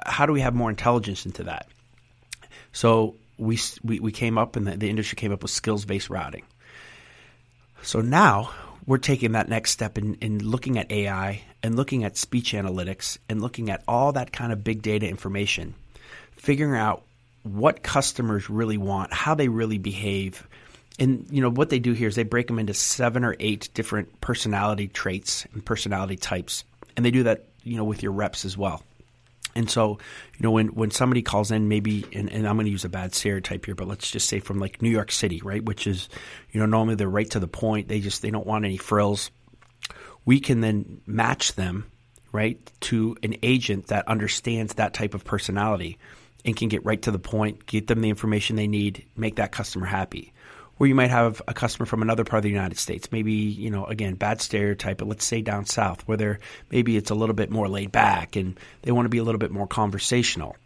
how 0.06 0.26
do 0.26 0.32
we 0.32 0.40
have 0.40 0.54
more 0.54 0.70
intelligence 0.70 1.26
into 1.26 1.44
that? 1.44 1.68
So 2.72 3.16
we, 3.38 3.58
we, 3.82 4.00
we 4.00 4.12
came 4.12 4.38
up 4.38 4.56
and 4.56 4.66
the, 4.66 4.76
the 4.76 4.90
industry 4.90 5.16
came 5.16 5.32
up 5.32 5.42
with 5.42 5.50
skills 5.50 5.84
based 5.84 6.08
routing. 6.08 6.44
So 7.82 8.00
now 8.00 8.50
we're 8.86 8.98
taking 8.98 9.32
that 9.32 9.48
next 9.48 9.70
step 9.70 9.98
in, 9.98 10.14
in 10.16 10.38
looking 10.44 10.78
at 10.78 10.90
AI 10.90 11.42
and 11.62 11.76
looking 11.76 12.04
at 12.04 12.16
speech 12.16 12.52
analytics 12.52 13.18
and 13.28 13.40
looking 13.40 13.70
at 13.70 13.82
all 13.88 14.12
that 14.12 14.32
kind 14.32 14.52
of 14.52 14.64
big 14.64 14.82
data 14.82 15.08
information, 15.08 15.74
figuring 16.32 16.78
out 16.78 17.02
what 17.42 17.82
customers 17.82 18.48
really 18.48 18.78
want, 18.78 19.12
how 19.12 19.34
they 19.34 19.48
really 19.48 19.78
behave. 19.78 20.46
And 20.98 21.26
you 21.30 21.40
know 21.40 21.50
what 21.50 21.70
they 21.70 21.78
do 21.80 21.92
here 21.92 22.08
is 22.08 22.14
they 22.14 22.22
break 22.22 22.46
them 22.46 22.58
into 22.58 22.74
seven 22.74 23.24
or 23.24 23.34
eight 23.40 23.68
different 23.74 24.20
personality 24.20 24.88
traits 24.88 25.44
and 25.52 25.64
personality 25.64 26.16
types, 26.16 26.64
and 26.96 27.04
they 27.04 27.10
do 27.10 27.24
that 27.24 27.46
you 27.64 27.76
know 27.76 27.84
with 27.84 28.02
your 28.02 28.12
reps 28.12 28.44
as 28.44 28.56
well. 28.56 28.82
And 29.56 29.70
so, 29.70 29.98
you 30.36 30.42
know, 30.42 30.50
when, 30.50 30.68
when 30.68 30.90
somebody 30.90 31.22
calls 31.22 31.52
in, 31.52 31.68
maybe, 31.68 32.04
and, 32.12 32.28
and 32.28 32.46
I'm 32.46 32.56
going 32.56 32.66
to 32.66 32.72
use 32.72 32.84
a 32.84 32.88
bad 32.88 33.14
stereotype 33.14 33.64
here, 33.64 33.76
but 33.76 33.86
let's 33.86 34.10
just 34.10 34.28
say 34.28 34.40
from 34.40 34.58
like 34.58 34.82
New 34.82 34.90
York 34.90 35.12
City, 35.12 35.40
right? 35.44 35.64
Which 35.64 35.86
is, 35.86 36.08
you 36.50 36.58
know, 36.58 36.66
normally 36.66 36.96
they're 36.96 37.08
right 37.08 37.30
to 37.30 37.38
the 37.38 37.46
point. 37.46 37.86
They 37.86 38.00
just, 38.00 38.20
they 38.20 38.32
don't 38.32 38.48
want 38.48 38.64
any 38.64 38.76
frills. 38.76 39.30
We 40.24 40.40
can 40.40 40.60
then 40.60 41.02
match 41.06 41.54
them, 41.54 41.88
right, 42.32 42.58
to 42.80 43.16
an 43.22 43.36
agent 43.44 43.88
that 43.88 44.08
understands 44.08 44.74
that 44.74 44.92
type 44.92 45.14
of 45.14 45.24
personality 45.24 45.98
and 46.44 46.56
can 46.56 46.68
get 46.68 46.84
right 46.84 47.00
to 47.02 47.12
the 47.12 47.20
point, 47.20 47.64
get 47.66 47.86
them 47.86 48.00
the 48.00 48.10
information 48.10 48.56
they 48.56 48.66
need, 48.66 49.06
make 49.16 49.36
that 49.36 49.52
customer 49.52 49.86
happy 49.86 50.32
where 50.76 50.88
you 50.88 50.94
might 50.94 51.10
have 51.10 51.40
a 51.46 51.54
customer 51.54 51.86
from 51.86 52.02
another 52.02 52.24
part 52.24 52.38
of 52.38 52.42
the 52.42 52.50
United 52.50 52.78
States, 52.78 53.12
maybe, 53.12 53.32
you 53.32 53.70
know, 53.70 53.84
again, 53.86 54.14
bad 54.14 54.40
stereotype, 54.40 54.98
but 54.98 55.08
let's 55.08 55.24
say 55.24 55.40
down 55.40 55.66
south 55.66 56.02
where 56.06 56.16
they're 56.16 56.40
maybe 56.70 56.96
it's 56.96 57.10
a 57.10 57.14
little 57.14 57.34
bit 57.34 57.50
more 57.50 57.68
laid 57.68 57.92
back 57.92 58.36
and 58.36 58.58
they 58.82 58.92
want 58.92 59.06
to 59.06 59.10
be 59.10 59.18
a 59.18 59.24
little 59.24 59.38
bit 59.38 59.50
more 59.50 59.66
conversational. 59.66 60.56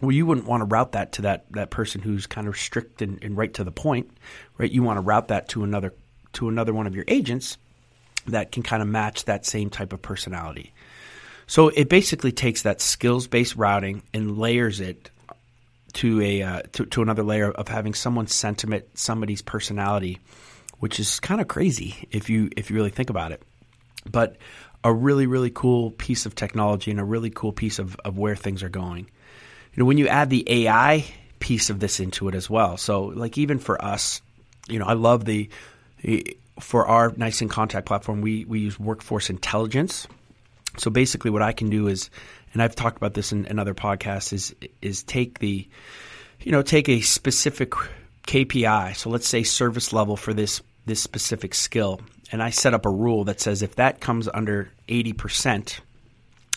Well, 0.00 0.12
you 0.12 0.26
wouldn't 0.26 0.48
want 0.48 0.60
to 0.60 0.64
route 0.66 0.92
that 0.92 1.12
to 1.12 1.22
that, 1.22 1.50
that 1.52 1.70
person 1.70 2.00
who's 2.00 2.26
kind 2.26 2.48
of 2.48 2.56
strict 2.56 3.00
and, 3.00 3.22
and 3.22 3.36
right 3.36 3.54
to 3.54 3.64
the 3.64 3.70
point, 3.70 4.10
right? 4.58 4.70
You 4.70 4.82
want 4.82 4.96
to 4.96 5.02
route 5.02 5.28
that 5.28 5.48
to 5.50 5.62
another 5.62 5.94
to 6.34 6.48
another 6.48 6.74
one 6.74 6.88
of 6.88 6.96
your 6.96 7.04
agents 7.06 7.58
that 8.26 8.50
can 8.50 8.62
kind 8.62 8.82
of 8.82 8.88
match 8.88 9.26
that 9.26 9.46
same 9.46 9.70
type 9.70 9.92
of 9.92 10.02
personality. 10.02 10.72
So 11.46 11.68
it 11.68 11.88
basically 11.88 12.32
takes 12.32 12.62
that 12.62 12.80
skills 12.80 13.28
based 13.28 13.54
routing 13.54 14.02
and 14.12 14.36
layers 14.38 14.80
it 14.80 15.10
to 15.94 16.20
a 16.20 16.42
uh, 16.42 16.62
to, 16.72 16.86
to 16.86 17.02
another 17.02 17.22
layer 17.22 17.50
of 17.50 17.68
having 17.68 17.94
someone's 17.94 18.34
sentiment, 18.34 18.84
somebody's 18.94 19.42
personality, 19.42 20.20
which 20.78 21.00
is 21.00 21.20
kind 21.20 21.40
of 21.40 21.48
crazy 21.48 22.08
if 22.10 22.30
you 22.30 22.50
if 22.56 22.70
you 22.70 22.76
really 22.76 22.90
think 22.90 23.10
about 23.10 23.32
it. 23.32 23.42
But 24.10 24.36
a 24.82 24.92
really 24.92 25.26
really 25.26 25.50
cool 25.50 25.90
piece 25.92 26.26
of 26.26 26.34
technology 26.34 26.90
and 26.90 27.00
a 27.00 27.04
really 27.04 27.30
cool 27.30 27.52
piece 27.52 27.78
of, 27.78 27.96
of 28.04 28.18
where 28.18 28.36
things 28.36 28.62
are 28.62 28.68
going. 28.68 29.06
You 29.74 29.82
know, 29.82 29.86
when 29.86 29.98
you 29.98 30.08
add 30.08 30.30
the 30.30 30.66
AI 30.66 31.04
piece 31.44 31.68
of 31.68 31.78
this 31.78 32.00
into 32.00 32.28
it 32.28 32.34
as 32.34 32.48
well. 32.48 32.78
So 32.78 33.04
like 33.04 33.36
even 33.36 33.58
for 33.58 33.82
us, 33.84 34.22
you 34.68 34.78
know, 34.78 34.86
I 34.86 34.94
love 34.94 35.24
the 35.24 35.50
for 36.60 36.86
our 36.86 37.12
nice 37.16 37.42
in 37.42 37.48
contact 37.48 37.86
platform, 37.86 38.20
we 38.20 38.44
we 38.44 38.60
use 38.60 38.78
workforce 38.78 39.30
intelligence. 39.30 40.06
So 40.78 40.90
basically, 40.90 41.30
what 41.30 41.42
I 41.42 41.52
can 41.52 41.70
do 41.70 41.88
is 41.88 42.10
and 42.54 42.62
I've 42.62 42.74
talked 42.74 42.96
about 42.96 43.12
this 43.14 43.32
in, 43.32 43.44
in 43.46 43.58
other 43.58 43.74
podcasts, 43.74 44.32
is 44.32 44.54
is 44.80 45.02
take 45.02 45.40
the, 45.40 45.68
you 46.40 46.52
know, 46.52 46.62
take 46.62 46.88
a 46.88 47.00
specific 47.02 47.72
KPI. 48.26 48.96
So 48.96 49.10
let's 49.10 49.28
say 49.28 49.42
service 49.42 49.92
level 49.92 50.16
for 50.16 50.32
this 50.32 50.62
this 50.86 51.02
specific 51.02 51.54
skill, 51.54 52.00
and 52.32 52.42
I 52.42 52.50
set 52.50 52.72
up 52.72 52.86
a 52.86 52.90
rule 52.90 53.24
that 53.24 53.40
says 53.40 53.60
if 53.62 53.76
that 53.76 54.00
comes 54.00 54.28
under 54.32 54.70
eighty 54.88 55.12
percent, 55.12 55.80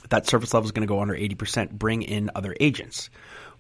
that 0.10 0.28
service 0.28 0.54
level 0.54 0.66
is 0.66 0.72
going 0.72 0.88
to 0.88 0.92
go 0.92 1.02
under 1.02 1.16
eighty 1.16 1.36
percent. 1.36 1.78
Bring 1.78 2.04
in 2.04 2.30
other 2.36 2.56
agents. 2.60 3.10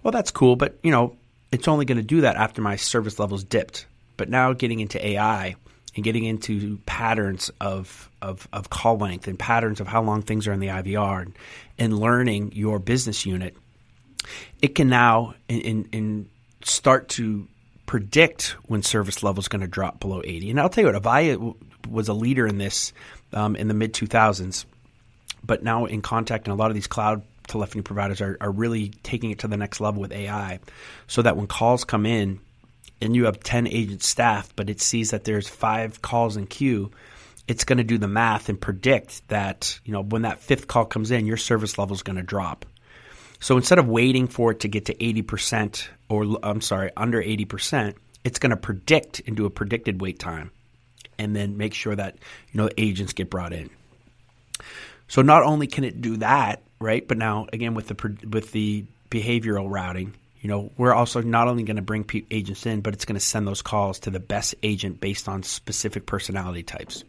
Well, 0.03 0.11
that's 0.11 0.31
cool, 0.31 0.55
but 0.55 0.77
you 0.83 0.91
know, 0.91 1.17
it's 1.51 1.67
only 1.67 1.85
going 1.85 1.97
to 1.97 2.03
do 2.03 2.21
that 2.21 2.35
after 2.35 2.61
my 2.61 2.75
service 2.75 3.19
levels 3.19 3.43
dipped. 3.43 3.87
But 4.15 4.29
now 4.29 4.53
getting 4.53 4.79
into 4.79 5.05
AI 5.05 5.55
and 5.97 6.03
getting 6.03 6.23
into 6.23 6.77
patterns 6.85 7.49
of, 7.59 8.09
of, 8.21 8.47
of 8.53 8.69
call 8.69 8.97
length 8.97 9.27
and 9.27 9.37
patterns 9.37 9.81
of 9.81 9.87
how 9.87 10.01
long 10.01 10.21
things 10.21 10.47
are 10.47 10.53
in 10.53 10.59
the 10.59 10.67
IVR 10.67 11.23
and, 11.23 11.37
and 11.79 11.99
learning 11.99 12.51
your 12.53 12.77
business 12.77 13.25
unit, 13.25 13.57
it 14.61 14.75
can 14.75 14.89
now 14.89 15.33
in, 15.49 15.61
in, 15.61 15.89
in 15.91 16.29
start 16.61 17.09
to 17.09 17.47
predict 17.87 18.55
when 18.67 18.83
service 18.83 19.23
level 19.23 19.39
is 19.39 19.47
going 19.47 19.61
to 19.61 19.67
drop 19.67 19.99
below 19.99 20.21
80. 20.23 20.51
And 20.51 20.59
I'll 20.59 20.69
tell 20.69 20.85
you 20.85 20.91
what, 20.91 21.01
Avaya 21.01 21.55
was 21.89 22.09
a 22.09 22.13
leader 22.13 22.45
in 22.45 22.59
this 22.59 22.93
um, 23.33 23.55
in 23.55 23.67
the 23.67 23.73
mid 23.73 23.93
2000s, 23.93 24.65
but 25.43 25.63
now 25.63 25.85
in 25.85 26.01
contact 26.01 26.47
and 26.47 26.53
a 26.53 26.55
lot 26.55 26.69
of 26.69 26.75
these 26.75 26.87
cloud 26.87 27.23
telephony 27.47 27.81
providers 27.81 28.21
are, 28.21 28.37
are 28.39 28.51
really 28.51 28.89
taking 29.01 29.31
it 29.31 29.39
to 29.39 29.47
the 29.47 29.57
next 29.57 29.79
level 29.79 30.01
with 30.01 30.11
AI 30.11 30.59
so 31.07 31.23
that 31.23 31.35
when 31.35 31.47
calls 31.47 31.85
come 31.85 32.05
in, 32.05 32.39
and 33.01 33.15
you 33.15 33.25
have 33.25 33.39
10 33.39 33.67
agent 33.67 34.03
staff, 34.03 34.53
but 34.55 34.69
it 34.69 34.81
sees 34.81 35.11
that 35.11 35.23
there's 35.23 35.47
five 35.47 36.01
calls 36.01 36.37
in 36.37 36.47
queue, 36.47 36.91
it's 37.47 37.63
going 37.63 37.77
to 37.77 37.83
do 37.83 37.97
the 37.97 38.07
math 38.07 38.49
and 38.49 38.59
predict 38.59 39.27
that, 39.29 39.79
you 39.85 39.93
know, 39.93 40.01
when 40.01 40.23
that 40.23 40.41
fifth 40.41 40.67
call 40.67 40.85
comes 40.85 41.11
in, 41.11 41.25
your 41.25 41.37
service 41.37 41.77
level 41.77 41.95
is 41.95 42.03
going 42.03 42.17
to 42.17 42.23
drop. 42.23 42.65
So 43.39 43.55
instead 43.55 43.79
of 43.79 43.87
waiting 43.87 44.27
for 44.27 44.51
it 44.51 44.61
to 44.61 44.67
get 44.67 44.85
to 44.85 44.95
80% 44.95 45.87
or 46.09 46.39
I'm 46.43 46.61
sorry, 46.61 46.91
under 46.97 47.21
80%, 47.21 47.95
it's 48.23 48.39
going 48.39 48.49
to 48.49 48.57
predict 48.57 49.21
and 49.27 49.37
do 49.37 49.45
a 49.45 49.49
predicted 49.49 50.01
wait 50.01 50.19
time 50.19 50.51
and 51.19 51.35
then 51.35 51.57
make 51.57 51.73
sure 51.73 51.95
that, 51.95 52.17
you 52.51 52.57
know, 52.61 52.69
agents 52.77 53.13
get 53.13 53.29
brought 53.29 53.53
in. 53.53 53.69
So 55.07 55.21
not 55.21 55.43
only 55.43 55.67
can 55.67 55.83
it 55.83 56.01
do 56.01 56.17
that, 56.17 56.61
right? 56.79 57.07
But 57.07 57.17
now 57.17 57.47
again 57.53 57.73
with 57.73 57.87
the 57.87 58.27
with 58.27 58.51
the 58.51 58.85
behavioral 59.09 59.69
routing, 59.69 60.15
you 60.41 60.49
know, 60.49 60.71
we're 60.77 60.93
also 60.93 61.21
not 61.21 61.47
only 61.47 61.63
going 61.63 61.77
to 61.77 61.81
bring 61.81 62.05
agents 62.29 62.65
in, 62.65 62.81
but 62.81 62.93
it's 62.93 63.05
going 63.05 63.19
to 63.19 63.25
send 63.25 63.47
those 63.47 63.61
calls 63.61 63.99
to 63.99 64.11
the 64.11 64.19
best 64.19 64.55
agent 64.63 64.99
based 64.99 65.27
on 65.27 65.43
specific 65.43 66.05
personality 66.05 66.63
types. 66.63 67.03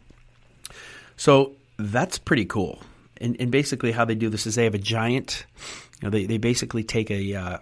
So 1.15 1.53
that's 1.77 2.17
pretty 2.17 2.45
cool. 2.45 2.81
And, 3.17 3.35
and 3.39 3.51
basically, 3.51 3.91
how 3.91 4.05
they 4.05 4.15
do 4.15 4.29
this 4.29 4.47
is 4.47 4.55
they 4.55 4.63
have 4.63 4.75
a 4.75 4.79
giant. 4.79 5.45
You 6.01 6.05
know, 6.05 6.09
they, 6.09 6.25
they 6.25 6.37
basically 6.37 6.83
take 6.83 7.11
a 7.11 7.35
uh, 7.35 7.57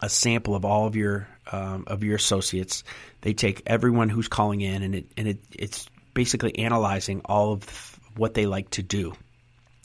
a 0.00 0.08
sample 0.08 0.54
of 0.54 0.64
all 0.64 0.86
of 0.86 0.94
your 0.94 1.28
um, 1.50 1.84
of 1.88 2.04
your 2.04 2.16
associates. 2.16 2.84
They 3.22 3.34
take 3.34 3.62
everyone 3.66 4.08
who's 4.08 4.28
calling 4.28 4.60
in, 4.60 4.82
and 4.82 4.94
it 4.94 5.06
and 5.16 5.28
it, 5.28 5.38
it's 5.52 5.88
basically 6.14 6.58
analyzing 6.58 7.20
all 7.24 7.52
of 7.52 8.00
what 8.16 8.34
they 8.34 8.46
like 8.46 8.70
to 8.70 8.82
do 8.82 9.14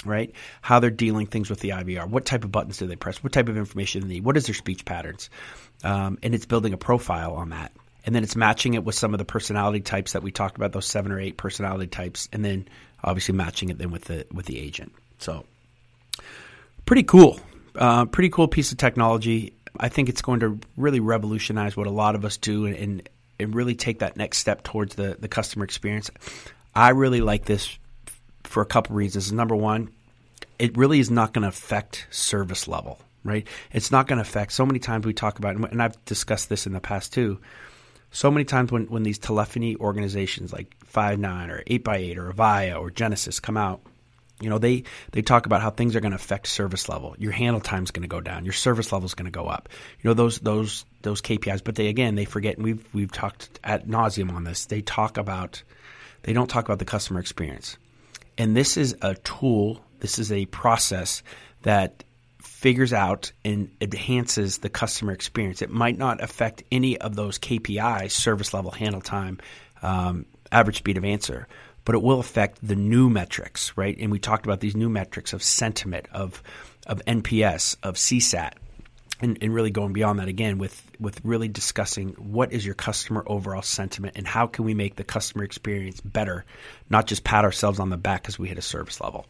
right? 0.05 0.33
How 0.61 0.79
they're 0.79 0.89
dealing 0.89 1.27
things 1.27 1.49
with 1.49 1.59
the 1.59 1.69
IVR. 1.69 2.07
What 2.07 2.25
type 2.25 2.43
of 2.43 2.51
buttons 2.51 2.77
do 2.77 2.87
they 2.87 2.95
press? 2.95 3.23
What 3.23 3.33
type 3.33 3.49
of 3.49 3.57
information 3.57 4.01
do 4.01 4.07
they 4.07 4.15
need? 4.15 4.25
What 4.25 4.37
is 4.37 4.45
their 4.45 4.55
speech 4.55 4.85
patterns? 4.85 5.29
Um, 5.83 6.17
and 6.23 6.35
it's 6.35 6.45
building 6.45 6.73
a 6.73 6.77
profile 6.77 7.33
on 7.33 7.49
that. 7.49 7.71
And 8.05 8.15
then 8.15 8.23
it's 8.23 8.35
matching 8.35 8.73
it 8.73 8.83
with 8.83 8.95
some 8.95 9.13
of 9.13 9.19
the 9.19 9.25
personality 9.25 9.81
types 9.81 10.13
that 10.13 10.23
we 10.23 10.31
talked 10.31 10.57
about, 10.57 10.71
those 10.71 10.87
seven 10.87 11.11
or 11.11 11.19
eight 11.19 11.37
personality 11.37 11.87
types, 11.87 12.27
and 12.33 12.43
then 12.43 12.67
obviously 13.03 13.35
matching 13.35 13.69
it 13.69 13.77
then 13.77 13.91
with 13.91 14.05
the 14.05 14.25
with 14.31 14.47
the 14.47 14.59
agent. 14.59 14.91
So 15.19 15.45
pretty 16.85 17.03
cool. 17.03 17.39
Uh, 17.75 18.05
pretty 18.05 18.29
cool 18.29 18.47
piece 18.47 18.71
of 18.71 18.77
technology. 18.77 19.53
I 19.79 19.89
think 19.89 20.09
it's 20.09 20.21
going 20.21 20.41
to 20.41 20.59
really 20.75 20.99
revolutionize 20.99 21.77
what 21.77 21.87
a 21.87 21.91
lot 21.91 22.15
of 22.15 22.25
us 22.25 22.37
do 22.37 22.65
and, 22.65 22.75
and, 22.75 23.09
and 23.39 23.55
really 23.55 23.75
take 23.75 23.99
that 23.99 24.17
next 24.17 24.39
step 24.39 24.63
towards 24.63 24.95
the, 24.95 25.15
the 25.19 25.29
customer 25.29 25.63
experience. 25.63 26.11
I 26.75 26.89
really 26.89 27.21
like 27.21 27.45
this 27.45 27.77
for 28.43 28.61
a 28.61 28.65
couple 28.65 28.95
reasons. 28.95 29.31
Number 29.31 29.55
one, 29.55 29.89
it 30.59 30.77
really 30.77 30.99
is 30.99 31.09
not 31.09 31.33
going 31.33 31.43
to 31.43 31.49
affect 31.49 32.07
service 32.11 32.67
level, 32.67 32.99
right? 33.23 33.47
It's 33.71 33.91
not 33.91 34.07
going 34.07 34.17
to 34.17 34.23
affect. 34.23 34.53
So 34.53 34.65
many 34.65 34.79
times 34.79 35.05
we 35.05 35.13
talk 35.13 35.39
about, 35.39 35.55
and 35.55 35.81
I've 35.81 36.03
discussed 36.05 36.49
this 36.49 36.67
in 36.67 36.73
the 36.73 36.79
past 36.79 37.13
too. 37.13 37.39
So 38.11 38.29
many 38.29 38.43
times 38.43 38.71
when, 38.71 38.87
when 38.87 39.03
these 39.03 39.17
telephony 39.17 39.75
organizations 39.77 40.51
like 40.51 40.75
Five9 40.85 41.49
or 41.49 41.63
8x8 41.63 42.17
or 42.17 42.31
Avaya 42.31 42.79
or 42.79 42.91
Genesys 42.91 43.41
come 43.41 43.57
out, 43.57 43.81
you 44.41 44.49
know, 44.49 44.57
they, 44.57 44.83
they 45.11 45.21
talk 45.21 45.45
about 45.45 45.61
how 45.61 45.69
things 45.69 45.95
are 45.95 46.01
going 46.01 46.11
to 46.11 46.17
affect 46.17 46.47
service 46.47 46.89
level. 46.89 47.15
Your 47.19 47.31
handle 47.31 47.61
time 47.61 47.83
is 47.83 47.91
going 47.91 48.01
to 48.01 48.09
go 48.09 48.19
down. 48.19 48.43
Your 48.43 48.53
service 48.53 48.91
level 48.91 49.05
is 49.05 49.13
going 49.13 49.25
to 49.25 49.31
go 49.31 49.47
up. 49.47 49.69
You 50.01 50.09
know, 50.09 50.13
those, 50.13 50.39
those, 50.39 50.83
those 51.03 51.21
KPIs, 51.21 51.63
but 51.63 51.75
they, 51.75 51.87
again, 51.87 52.15
they 52.15 52.25
forget, 52.25 52.57
and 52.57 52.65
we've, 52.65 52.85
we've 52.93 53.11
talked 53.11 53.59
at 53.63 53.87
nauseum 53.87 54.33
on 54.33 54.43
this. 54.43 54.65
They 54.65 54.81
talk 54.81 55.17
about, 55.17 55.61
they 56.23 56.33
don't 56.33 56.49
talk 56.49 56.65
about 56.65 56.79
the 56.79 56.85
customer 56.85 57.19
experience. 57.19 57.77
And 58.37 58.55
this 58.55 58.77
is 58.77 58.95
a 59.01 59.15
tool, 59.15 59.83
this 59.99 60.19
is 60.19 60.31
a 60.31 60.45
process 60.47 61.23
that 61.63 62.03
figures 62.41 62.93
out 62.93 63.31
and 63.43 63.71
enhances 63.81 64.59
the 64.59 64.69
customer 64.69 65.11
experience. 65.11 65.61
It 65.61 65.69
might 65.69 65.97
not 65.97 66.21
affect 66.21 66.63
any 66.71 66.97
of 66.97 67.15
those 67.15 67.39
KPIs, 67.39 68.11
service 68.11 68.53
level, 68.53 68.71
handle 68.71 69.01
time, 69.01 69.39
um, 69.81 70.25
average 70.51 70.77
speed 70.77 70.97
of 70.97 71.05
answer, 71.05 71.47
but 71.85 71.95
it 71.95 72.01
will 72.01 72.19
affect 72.19 72.65
the 72.65 72.75
new 72.75 73.09
metrics, 73.09 73.73
right? 73.75 73.97
And 73.99 74.11
we 74.11 74.19
talked 74.19 74.45
about 74.45 74.59
these 74.59 74.75
new 74.75 74.89
metrics 74.89 75.33
of 75.33 75.41
sentiment, 75.43 76.07
of 76.11 76.41
of 76.87 77.03
NPS, 77.05 77.77
of 77.83 77.95
CSAT, 77.95 78.53
and, 79.21 79.37
and, 79.41 79.53
really 79.53 79.71
going 79.71 79.93
beyond 79.93 80.19
that 80.19 80.27
again 80.27 80.57
with 80.57 80.83
with 80.99 81.19
really 81.23 81.47
discussing 81.47 82.09
what 82.17 82.51
is 82.51 82.65
your 82.65 82.75
customer 82.75 83.23
overall 83.27 83.61
sentiment 83.61 84.17
and 84.17 84.27
how 84.27 84.47
can 84.47 84.65
we 84.65 84.73
make 84.73 84.95
the 84.95 85.03
customer 85.03 85.43
experience 85.43 86.01
better, 86.01 86.45
not 86.89 87.07
just 87.07 87.23
pat 87.23 87.45
ourselves 87.45 87.79
on 87.79 87.89
the 87.89 87.97
back 87.97 88.23
because 88.23 88.39
we 88.39 88.47
hit 88.47 88.57
a 88.57 88.61
service 88.61 88.99
level. 88.99 89.25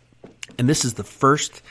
And 0.57 0.67
this 0.67 0.85
is 0.85 0.93
the 0.95 1.03
first, 1.03 1.61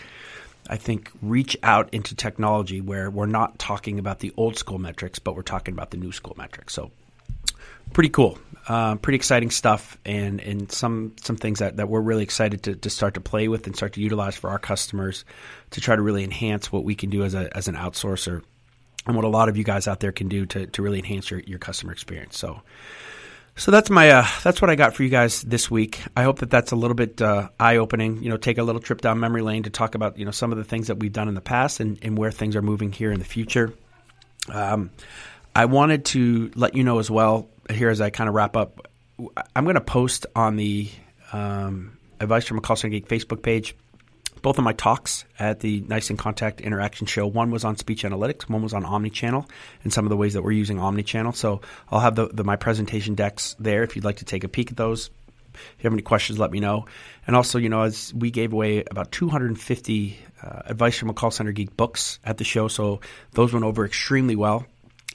I 0.69 0.77
think, 0.77 1.11
reach 1.23 1.57
out 1.63 1.93
into 1.93 2.15
technology 2.15 2.81
where 2.81 3.11
we're 3.11 3.27
not 3.27 3.59
talking 3.59 3.99
about 3.99 4.21
the 4.21 4.33
old 4.37 4.57
school 4.57 4.79
metrics, 4.79 5.19
but 5.19 5.35
we're 5.35 5.43
talking 5.43 5.75
about 5.75 5.91
the 5.91 5.97
new 5.97 6.13
school 6.13 6.35
metrics. 6.37 6.75
So 6.75 6.91
pretty 7.93 8.11
cool. 8.11 8.39
Uh, 8.69 8.95
pretty 8.97 9.17
exciting 9.17 9.51
stuff, 9.51 9.99
and, 10.05 10.41
and 10.41 10.71
some 10.71 11.13
some 11.17 11.37
things 11.37 11.59
that, 11.59 11.79
that 11.79 11.89
we're 11.89 12.01
really 12.01 12.23
excited 12.23 12.63
to, 12.63 12.77
to 12.77 12.91
start 12.91 13.15
to 13.15 13.21
play 13.21 13.49
with 13.49 13.67
and 13.67 13.75
start 13.75 13.95
to 13.95 14.01
utilize 14.01 14.37
for 14.37 14.51
our 14.51 14.59
customers 14.61 15.25
to 15.71 15.81
try 15.81 15.97
to 15.97 16.03
really 16.03 16.23
enhance 16.23 16.71
what 16.71 16.85
we 16.85 16.95
can 16.95 17.11
do 17.11 17.25
as 17.25 17.35
a 17.35 17.55
as 17.57 17.67
an 17.67 17.75
outsourcer 17.75 18.43
and 19.07 19.17
what 19.17 19.25
a 19.25 19.29
lot 19.29 19.49
of 19.49 19.57
you 19.57 19.65
guys 19.65 19.89
out 19.89 19.99
there 19.99 20.13
can 20.13 20.29
do 20.29 20.47
to, 20.47 20.67
to 20.67 20.83
really 20.83 20.99
enhance 20.99 21.31
your, 21.31 21.41
your 21.41 21.59
customer 21.59 21.91
experience. 21.91 22.39
So 22.39 22.61
So 23.57 23.71
that's 23.71 23.91
my 23.91 24.11
uh, 24.11 24.27
that's 24.43 24.63
what 24.63 24.71
I 24.71 24.75
got 24.75 24.95
for 24.95 25.03
you 25.03 25.09
guys 25.09 25.43
this 25.43 25.71
week. 25.71 26.01
I 26.17 26.23
hope 26.23 26.39
that 26.39 26.51
that's 26.51 26.73
a 26.73 26.77
little 26.77 26.95
bit 26.95 27.21
uh, 27.21 27.49
eye 27.59 27.77
opening. 27.77 28.23
You 28.23 28.31
know, 28.31 28.37
take 28.37 28.59
a 28.59 28.63
little 28.63 28.81
trip 28.81 29.01
down 29.01 29.21
memory 29.21 29.43
lane 29.43 29.65
to 29.65 29.71
talk 29.71 29.95
about 29.95 30.19
you 30.19 30.25
know 30.25 30.31
some 30.31 30.53
of 30.53 30.59
the 30.59 30.65
things 30.65 30.87
that 30.87 30.99
we've 30.99 31.13
done 31.13 31.29
in 31.29 31.35
the 31.35 31.41
past 31.41 31.81
and, 31.81 31.99
and 32.03 32.17
where 32.17 32.31
things 32.31 32.57
are 32.57 32.63
moving 32.63 32.93
here 32.93 33.11
in 33.13 33.19
the 33.19 33.25
future. 33.25 33.75
Um, 34.49 34.91
I 35.55 35.65
wanted 35.67 36.05
to 36.07 36.51
let 36.55 36.75
you 36.75 36.85
know 36.85 36.99
as 36.99 37.11
well 37.11 37.49
here 37.71 37.91
as 37.91 38.01
I 38.01 38.11
kind 38.11 38.29
of 38.29 38.35
wrap 38.35 38.57
up. 38.57 38.87
I'm 39.55 39.65
going 39.65 39.75
to 39.75 39.81
post 39.81 40.27
on 40.35 40.57
the 40.57 40.89
um, 41.33 41.99
Advice 42.19 42.47
from 42.47 42.59
a 42.59 42.61
Call 42.61 42.77
Center 42.77 42.93
Geek 42.93 43.09
Facebook 43.09 43.43
page 43.43 43.75
both 44.43 44.59
of 44.59 44.65
my 44.65 44.73
talks 44.73 45.25
at 45.39 45.61
the 45.61 45.81
NICE 45.81 46.11
inContact 46.11 46.63
Interaction 46.63 47.07
Show. 47.07 47.27
One 47.27 47.51
was 47.51 47.65
on 47.65 47.77
speech 47.77 48.05
analytics, 48.05 48.49
one 48.49 48.63
was 48.63 48.75
on 48.75 48.85
omnichannel 48.85 49.49
and 49.85 49.93
some 49.93 50.05
of 50.05 50.11
the 50.11 50.17
ways 50.17 50.35
that 50.35 50.43
we're 50.43 50.53
using 50.53 50.79
omnichannel. 50.79 51.35
So 51.35 51.61
I'll 51.91 52.01
have 52.01 52.15
the, 52.15 52.29
the, 52.29 52.45
my 52.45 52.57
presentation 52.57 53.15
decks 53.15 53.57
there 53.59 53.83
if 53.83 53.97
you'd 53.97 54.05
like 54.05 54.19
to 54.19 54.25
take 54.25 54.45
a 54.45 54.49
peek 54.49 54.71
at 54.71 54.77
those. 54.77 55.11
If 55.53 55.83
you 55.83 55.89
have 55.89 55.93
any 55.93 56.03
questions, 56.03 56.39
let 56.39 56.53
me 56.53 56.61
know. 56.61 56.87
And 57.27 57.35
also, 57.35 57.59
you 57.59 57.69
know, 57.69 57.83
as 57.83 58.15
we 58.15 58.31
gave 58.31 58.53
away 58.53 58.85
about 58.89 59.11
250 59.11 60.19
uh, 60.43 60.63
advice 60.67 60.97
from 60.97 61.11
a 61.11 61.15
call 61.15 61.31
center 61.31 61.53
geek 61.53 61.77
books 61.77 62.19
at 62.25 62.39
the 62.39 62.45
show, 62.45 62.69
so 62.69 63.01
those 63.33 63.53
went 63.53 63.65
over 63.65 63.85
extremely 63.85 64.37
well. 64.37 64.65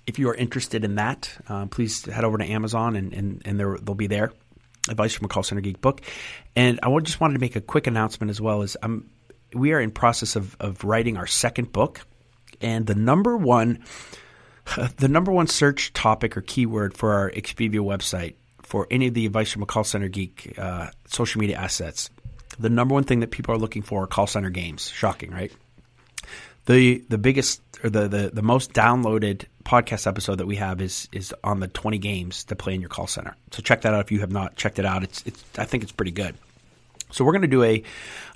If 0.07 0.19
you 0.19 0.29
are 0.29 0.35
interested 0.35 0.83
in 0.83 0.95
that, 0.95 1.31
uh, 1.49 1.65
please 1.65 2.05
head 2.05 2.23
over 2.23 2.37
to 2.37 2.45
Amazon 2.45 2.95
and, 2.95 3.13
and, 3.13 3.41
and 3.45 3.59
they'll 3.59 3.95
be 3.95 4.07
there. 4.07 4.31
Advice 4.87 5.15
from 5.15 5.25
a 5.25 5.27
call 5.29 5.41
center 5.41 5.61
geek 5.61 5.81
book. 5.81 6.01
And 6.55 6.79
I 6.83 6.99
just 6.99 7.19
wanted 7.19 7.33
to 7.33 7.39
make 7.39 7.55
a 7.55 7.61
quick 7.61 7.87
announcement 7.87 8.29
as 8.29 8.39
well 8.39 8.61
as 8.61 8.77
I'm 8.83 9.09
we 9.55 9.71
are 9.71 9.79
in 9.79 9.91
process 9.91 10.35
of, 10.35 10.55
of 10.59 10.83
writing 10.83 11.17
our 11.17 11.25
second 11.25 11.71
book, 11.71 12.01
and 12.61 12.85
the 12.85 12.95
number 12.95 13.35
one 13.37 13.83
the 14.97 15.07
number 15.07 15.31
one 15.31 15.47
search 15.47 15.93
topic 15.93 16.35
or 16.37 16.41
keyword 16.41 16.95
for 16.95 17.13
our 17.13 17.31
Expivia 17.31 17.79
website 17.79 18.35
for 18.61 18.87
any 18.89 19.07
of 19.07 19.13
the 19.13 19.25
advice 19.25 19.51
from 19.51 19.61
a 19.61 19.65
call 19.65 19.83
center 19.83 20.07
geek 20.07 20.55
uh, 20.57 20.89
social 21.07 21.39
media 21.39 21.57
assets, 21.57 22.09
the 22.59 22.69
number 22.69 22.93
one 22.93 23.03
thing 23.03 23.19
that 23.19 23.31
people 23.31 23.53
are 23.53 23.57
looking 23.59 23.83
for 23.83 24.03
are 24.03 24.07
call 24.07 24.27
center 24.27 24.49
games. 24.49 24.89
Shocking, 24.89 25.31
right? 25.31 25.51
The 26.65 27.03
the 27.09 27.17
biggest 27.17 27.61
or 27.83 27.89
the, 27.89 28.07
the, 28.07 28.31
the 28.33 28.41
most 28.41 28.73
downloaded 28.73 29.45
podcast 29.63 30.07
episode 30.07 30.37
that 30.37 30.47
we 30.47 30.55
have 30.55 30.81
is 30.81 31.07
is 31.11 31.33
on 31.43 31.59
the 31.59 31.67
20 31.67 31.97
games 31.97 32.43
to 32.45 32.55
play 32.55 32.73
in 32.73 32.81
your 32.81 32.89
call 32.89 33.07
center. 33.07 33.35
So 33.51 33.61
check 33.61 33.81
that 33.81 33.93
out 33.93 34.01
if 34.01 34.11
you 34.11 34.21
have 34.21 34.31
not 34.31 34.55
checked 34.55 34.79
it 34.79 34.85
out. 34.85 35.03
It's 35.03 35.23
it's 35.25 35.43
I 35.57 35.65
think 35.65 35.83
it's 35.83 35.91
pretty 35.91 36.11
good. 36.11 36.35
So 37.11 37.23
we're 37.23 37.33
going 37.33 37.43
to 37.43 37.47
do 37.47 37.63
a, 37.63 37.83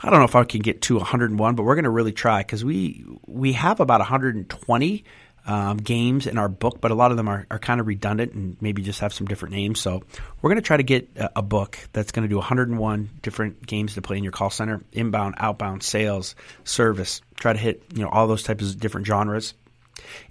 I 0.04 0.10
don't 0.10 0.20
know 0.20 0.26
if 0.26 0.36
I 0.36 0.44
can 0.44 0.62
get 0.62 0.84
to 0.84 0.98
101, 0.98 1.56
but 1.56 1.64
we're 1.64 1.76
going 1.76 1.84
to 1.84 1.90
really 1.90 2.14
try 2.14 2.42
because 2.42 2.64
we 2.64 3.04
we 3.26 3.54
have 3.54 3.80
about 3.80 4.00
120 4.00 5.04
um, 5.46 5.78
games 5.78 6.28
in 6.28 6.38
our 6.38 6.50
book, 6.50 6.80
but 6.82 6.92
a 6.92 6.96
lot 6.96 7.12
of 7.12 7.18
them 7.18 7.28
are, 7.28 7.46
are 7.50 7.60
kind 7.60 7.80
of 7.80 7.88
redundant 7.88 8.34
and 8.34 8.58
maybe 8.62 8.82
just 8.82 9.00
have 9.00 9.14
some 9.14 9.28
different 9.28 9.56
names. 9.56 9.80
So 9.80 10.04
we're 10.42 10.50
going 10.50 10.62
to 10.62 10.66
try 10.66 10.78
to 10.78 10.84
get 10.84 11.10
a, 11.16 11.40
a 11.40 11.42
book 11.42 11.78
that's 11.94 12.12
going 12.12 12.24
to 12.24 12.30
do 12.30 12.38
101 12.38 13.10
different 13.22 13.66
games 13.66 13.96
to 13.96 14.02
play 14.02 14.18
in 14.18 14.24
your 14.24 14.32
call 14.32 14.50
center, 14.50 14.84
inbound, 14.92 15.36
outbound, 15.38 15.84
sales, 15.84 16.36
service. 16.64 17.22
Try 17.36 17.54
to 17.54 17.60
hit 17.60 17.84
you 17.94 18.04
know 18.04 18.10
all 18.10 18.28
those 18.28 18.44
types 18.44 18.70
of 18.70 18.80
different 18.80 19.08
genres. 19.08 19.54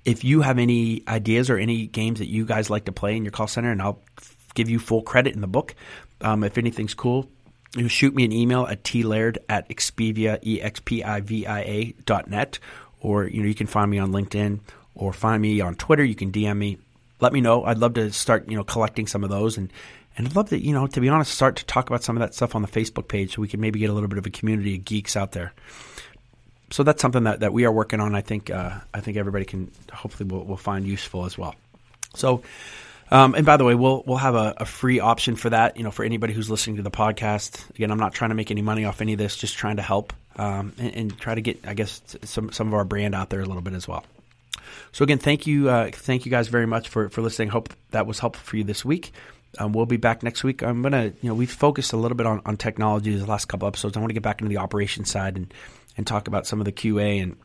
If 0.05 0.25
you 0.25 0.41
have 0.43 0.59
any 0.59 1.03
ideas 1.07 1.51
or 1.51 1.59
any 1.59 1.87
games 1.87 2.21
that 2.21 2.29
you 2.29 2.45
guys 2.45 2.71
like 2.71 2.87
to 2.87 2.93
play 2.93 3.17
in 3.17 3.25
your 3.25 3.33
call 3.33 3.47
center, 3.47 3.71
and 3.71 3.83
I'll 3.83 4.01
give 4.55 4.69
you 4.69 4.79
full 4.79 5.03
credit 5.03 5.35
in 5.35 5.41
the 5.41 5.47
book. 5.47 5.75
Um, 6.21 6.43
if 6.43 6.59
anything's 6.59 6.95
cool, 6.95 7.29
you 7.77 7.89
shoot 7.89 8.15
me 8.15 8.25
an 8.25 8.33
email 8.33 8.67
at 8.67 8.83
tlaird 8.83 9.39
at 9.49 9.69
expivia, 9.69 10.39
E-X-P-I-V-I-A 10.43 11.95
dot 12.05 12.29
net, 12.29 12.59
or, 13.01 13.27
you 13.27 13.43
know, 13.43 13.49
you 13.49 13.55
can 13.55 13.67
find 13.67 13.91
me 13.91 13.99
on 13.99 14.11
LinkedIn 14.11 14.61
or 14.99 15.13
find 15.13 15.41
me 15.41 15.61
on 15.61 15.75
Twitter. 15.75 16.05
You 16.05 16.15
can 16.15 16.31
DM 16.31 16.57
me. 16.57 16.79
Let 17.21 17.33
me 17.33 17.41
know. 17.41 17.65
I'd 17.65 17.79
love 17.79 17.95
to 17.95 18.13
start, 18.13 18.49
you 18.49 18.57
know, 18.57 18.65
collecting 18.65 19.07
some 19.07 19.25
of 19.25 19.31
those 19.31 19.57
and, 19.57 19.73
and 20.17 20.27
I'd 20.27 20.37
love 20.37 20.51
to, 20.51 20.59
you 20.59 20.73
know, 20.73 20.87
to 20.87 21.01
be 21.01 21.09
honest, 21.09 21.33
start 21.33 21.57
to 21.57 21.65
talk 21.65 21.89
about 21.89 22.03
some 22.03 22.17
of 22.17 22.21
that 22.21 22.35
stuff 22.35 22.55
on 22.55 22.63
the 22.63 22.69
Facebook 22.69 23.09
page 23.09 23.35
so 23.35 23.43
we 23.43 23.49
can 23.49 23.61
maybe 23.61 23.79
get 23.79 23.91
a 23.91 23.93
little 23.93 24.09
bit 24.09 24.19
of 24.19 24.27
a 24.27 24.31
community 24.31 24.77
of 24.77 24.85
geeks 24.85 25.17
out 25.17 25.33
there. 25.33 25.53
So 26.71 26.83
that's 26.83 27.01
something 27.01 27.25
that, 27.25 27.41
that 27.41 27.53
we 27.53 27.65
are 27.65 27.73
working 27.73 28.01
on. 28.01 28.15
I 28.15 28.21
think 28.21 28.51
uh, 28.51 28.79
I 28.93 29.01
think 29.01 29.17
everybody 29.17 29.47
can 29.47 29.71
hopefully 29.91 30.29
will, 30.29 30.45
will 30.45 30.59
find 30.59 30.87
useful 30.87 31.25
as 31.25 31.39
well. 31.39 31.55
So 32.15 32.43
um, 33.11 33.35
and 33.35 33.47
by 33.47 33.57
the 33.57 33.65
way, 33.65 33.75
we'll 33.75 34.03
we'll 34.07 34.19
have 34.19 34.35
a, 34.35 34.55
a, 34.59 34.65
free 34.67 35.01
option 35.01 35.37
for 35.37 35.51
that. 35.51 35.77
You 35.77 35.83
know, 35.83 35.91
for 35.91 36.05
anybody 36.05 36.35
who's 36.35 36.51
listening 36.51 36.77
to 36.77 36.83
the 36.83 36.91
podcast. 36.91 37.69
Again, 37.71 37.91
I'm 37.91 37.99
not 37.99 38.13
trying 38.13 38.31
to 38.31 38.35
make 38.35 38.51
any 38.51 38.61
money 38.61 38.85
off 38.85 39.01
any 39.01 39.15
of 39.15 39.19
this. 39.19 39.37
Just 39.37 39.57
trying 39.57 39.77
to 39.77 39.83
help 39.83 40.13
um, 40.37 40.73
and, 40.79 40.95
and, 40.95 41.19
try 41.19 41.35
to 41.35 41.41
get, 41.41 41.67
I 41.67 41.75
guess, 41.75 42.03
some 42.25 42.53
some 42.53 42.69
of 42.69 42.75
our 42.75 42.85
brand 42.85 43.15
out 43.15 43.31
there 43.31 43.41
a 43.41 43.47
little 43.47 43.63
bit 43.63 43.73
as 43.73 43.89
well. 43.89 44.05
So 44.93 45.03
again, 45.05 45.19
thank 45.19 45.47
you, 45.47 45.69
uh, 45.69 45.91
thank 45.93 46.25
you 46.25 46.31
guys 46.31 46.49
very 46.49 46.67
much 46.67 46.89
for 46.89 47.09
for 47.09 47.23
listening. 47.23 47.49
Hope 47.49 47.73
that 47.91 48.07
was 48.07 48.19
helpful 48.19 48.45
for 48.45 48.57
you 48.57 48.65
this 48.65 48.85
week. 48.85 49.13
Um, 49.59 49.73
we'll 49.73 49.87
be 49.87 49.97
back 49.97 50.23
next 50.23 50.45
week. 50.45 50.63
I'm 50.63 50.83
gonna, 50.83 51.13
you 51.23 51.29
know, 51.29 51.35
we've 51.35 51.51
focused 51.51 51.93
a 51.93 51.97
little 51.97 52.17
bit 52.17 52.27
on, 52.27 52.43
on 52.45 52.57
technology 52.57 53.15
the 53.17 53.27
last 53.27 53.47
couple 53.47 53.67
episodes. 53.67 53.97
I 53.97 54.01
want 54.01 54.11
to 54.11 54.15
get 54.15 54.23
back 54.23 54.41
into 54.41 54.51
the 54.51 54.59
operations 54.59 55.11
side 55.11 55.37
and 55.37 55.53
and 55.97 56.07
talk 56.07 56.29
about 56.29 56.47
some 56.47 56.61
of 56.61 56.65
the 56.65 56.73
QA 56.73 57.23
and 57.23 57.37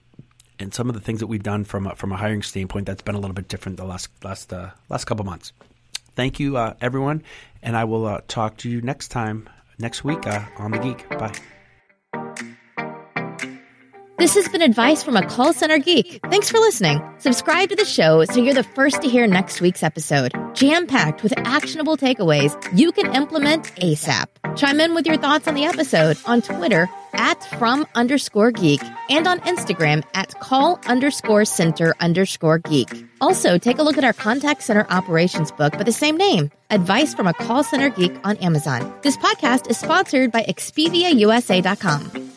and 0.60 0.74
some 0.74 0.90
of 0.90 0.96
the 0.96 1.02
things 1.02 1.20
that 1.20 1.28
we've 1.28 1.44
done 1.44 1.64
from 1.64 1.88
a, 1.88 1.96
from 1.96 2.12
a 2.12 2.18
hiring 2.18 2.42
standpoint 2.42 2.86
that's 2.86 3.02
been 3.02 3.16
a 3.16 3.20
little 3.20 3.34
bit 3.34 3.48
different 3.48 3.78
the 3.78 3.86
last 3.86 4.10
last 4.24 4.52
uh, 4.54 4.70
last 4.90 5.06
couple 5.06 5.26
months. 5.26 5.54
Thank 6.16 6.40
you, 6.40 6.58
uh, 6.58 6.76
everyone, 6.80 7.24
and 7.62 7.76
I 7.76 7.86
will 7.86 8.06
uh, 8.06 8.22
talk 8.28 8.58
to 8.58 8.70
you 8.70 8.82
next 8.82 9.08
time 9.08 9.50
next 9.80 10.04
week 10.04 10.28
uh, 10.28 10.46
on 10.58 10.72
the 10.72 10.80
Geek. 10.80 11.10
Bye. 11.10 11.34
This 14.24 14.36
has 14.36 14.48
been 14.48 14.62
advice 14.62 15.04
from 15.04 15.18
a 15.18 15.28
call 15.28 15.52
center 15.52 15.80
geek. 15.80 16.22
Thanks 16.30 16.50
for 16.50 16.58
listening. 16.58 17.02
Subscribe 17.18 17.68
to 17.68 17.76
the 17.76 17.84
show 17.84 18.24
so 18.24 18.42
you're 18.42 18.54
the 18.54 18.64
first 18.64 19.02
to 19.02 19.10
hear 19.10 19.28
next 19.28 19.60
week's 19.60 19.84
episode. 19.84 20.32
Jam 20.54 20.88
packed 20.88 21.24
with 21.24 21.38
actionable 21.40 21.98
takeaways 21.98 22.56
you 22.74 22.94
can 22.94 23.14
implement 23.14 23.66
ASAP. 23.76 24.28
Chime 24.56 24.80
in 24.80 24.96
with 24.96 25.06
your 25.06 25.18
thoughts 25.18 25.46
on 25.50 25.56
the 25.56 25.66
episode 25.66 26.16
on 26.26 26.42
Twitter 26.42 26.90
at 27.12 27.44
from 27.60 27.86
underscore 27.96 28.52
geek 28.52 28.82
and 29.10 29.28
on 29.28 29.42
Instagram 29.42 30.06
at 30.14 30.40
call 30.40 30.80
underscore 30.86 31.44
center 31.44 31.94
underscore 32.00 32.60
geek. 32.60 33.06
Also, 33.20 33.58
take 33.58 33.78
a 33.78 33.84
look 33.84 33.98
at 33.98 34.06
our 34.06 34.14
contact 34.14 34.64
center 34.64 34.88
operations 34.90 35.52
book 35.52 35.74
by 35.74 35.84
the 35.84 35.92
same 35.92 36.16
name, 36.16 36.50
Advice 36.70 37.14
from 37.14 37.28
a 37.28 37.34
Call 37.34 37.62
Center 37.62 37.90
Geek 37.90 38.14
on 38.24 38.38
Amazon. 38.38 38.90
This 39.02 39.18
podcast 39.18 39.70
is 39.70 39.78
sponsored 39.78 40.32
by 40.32 40.44
ExpiviaUSA.com. 40.44 42.30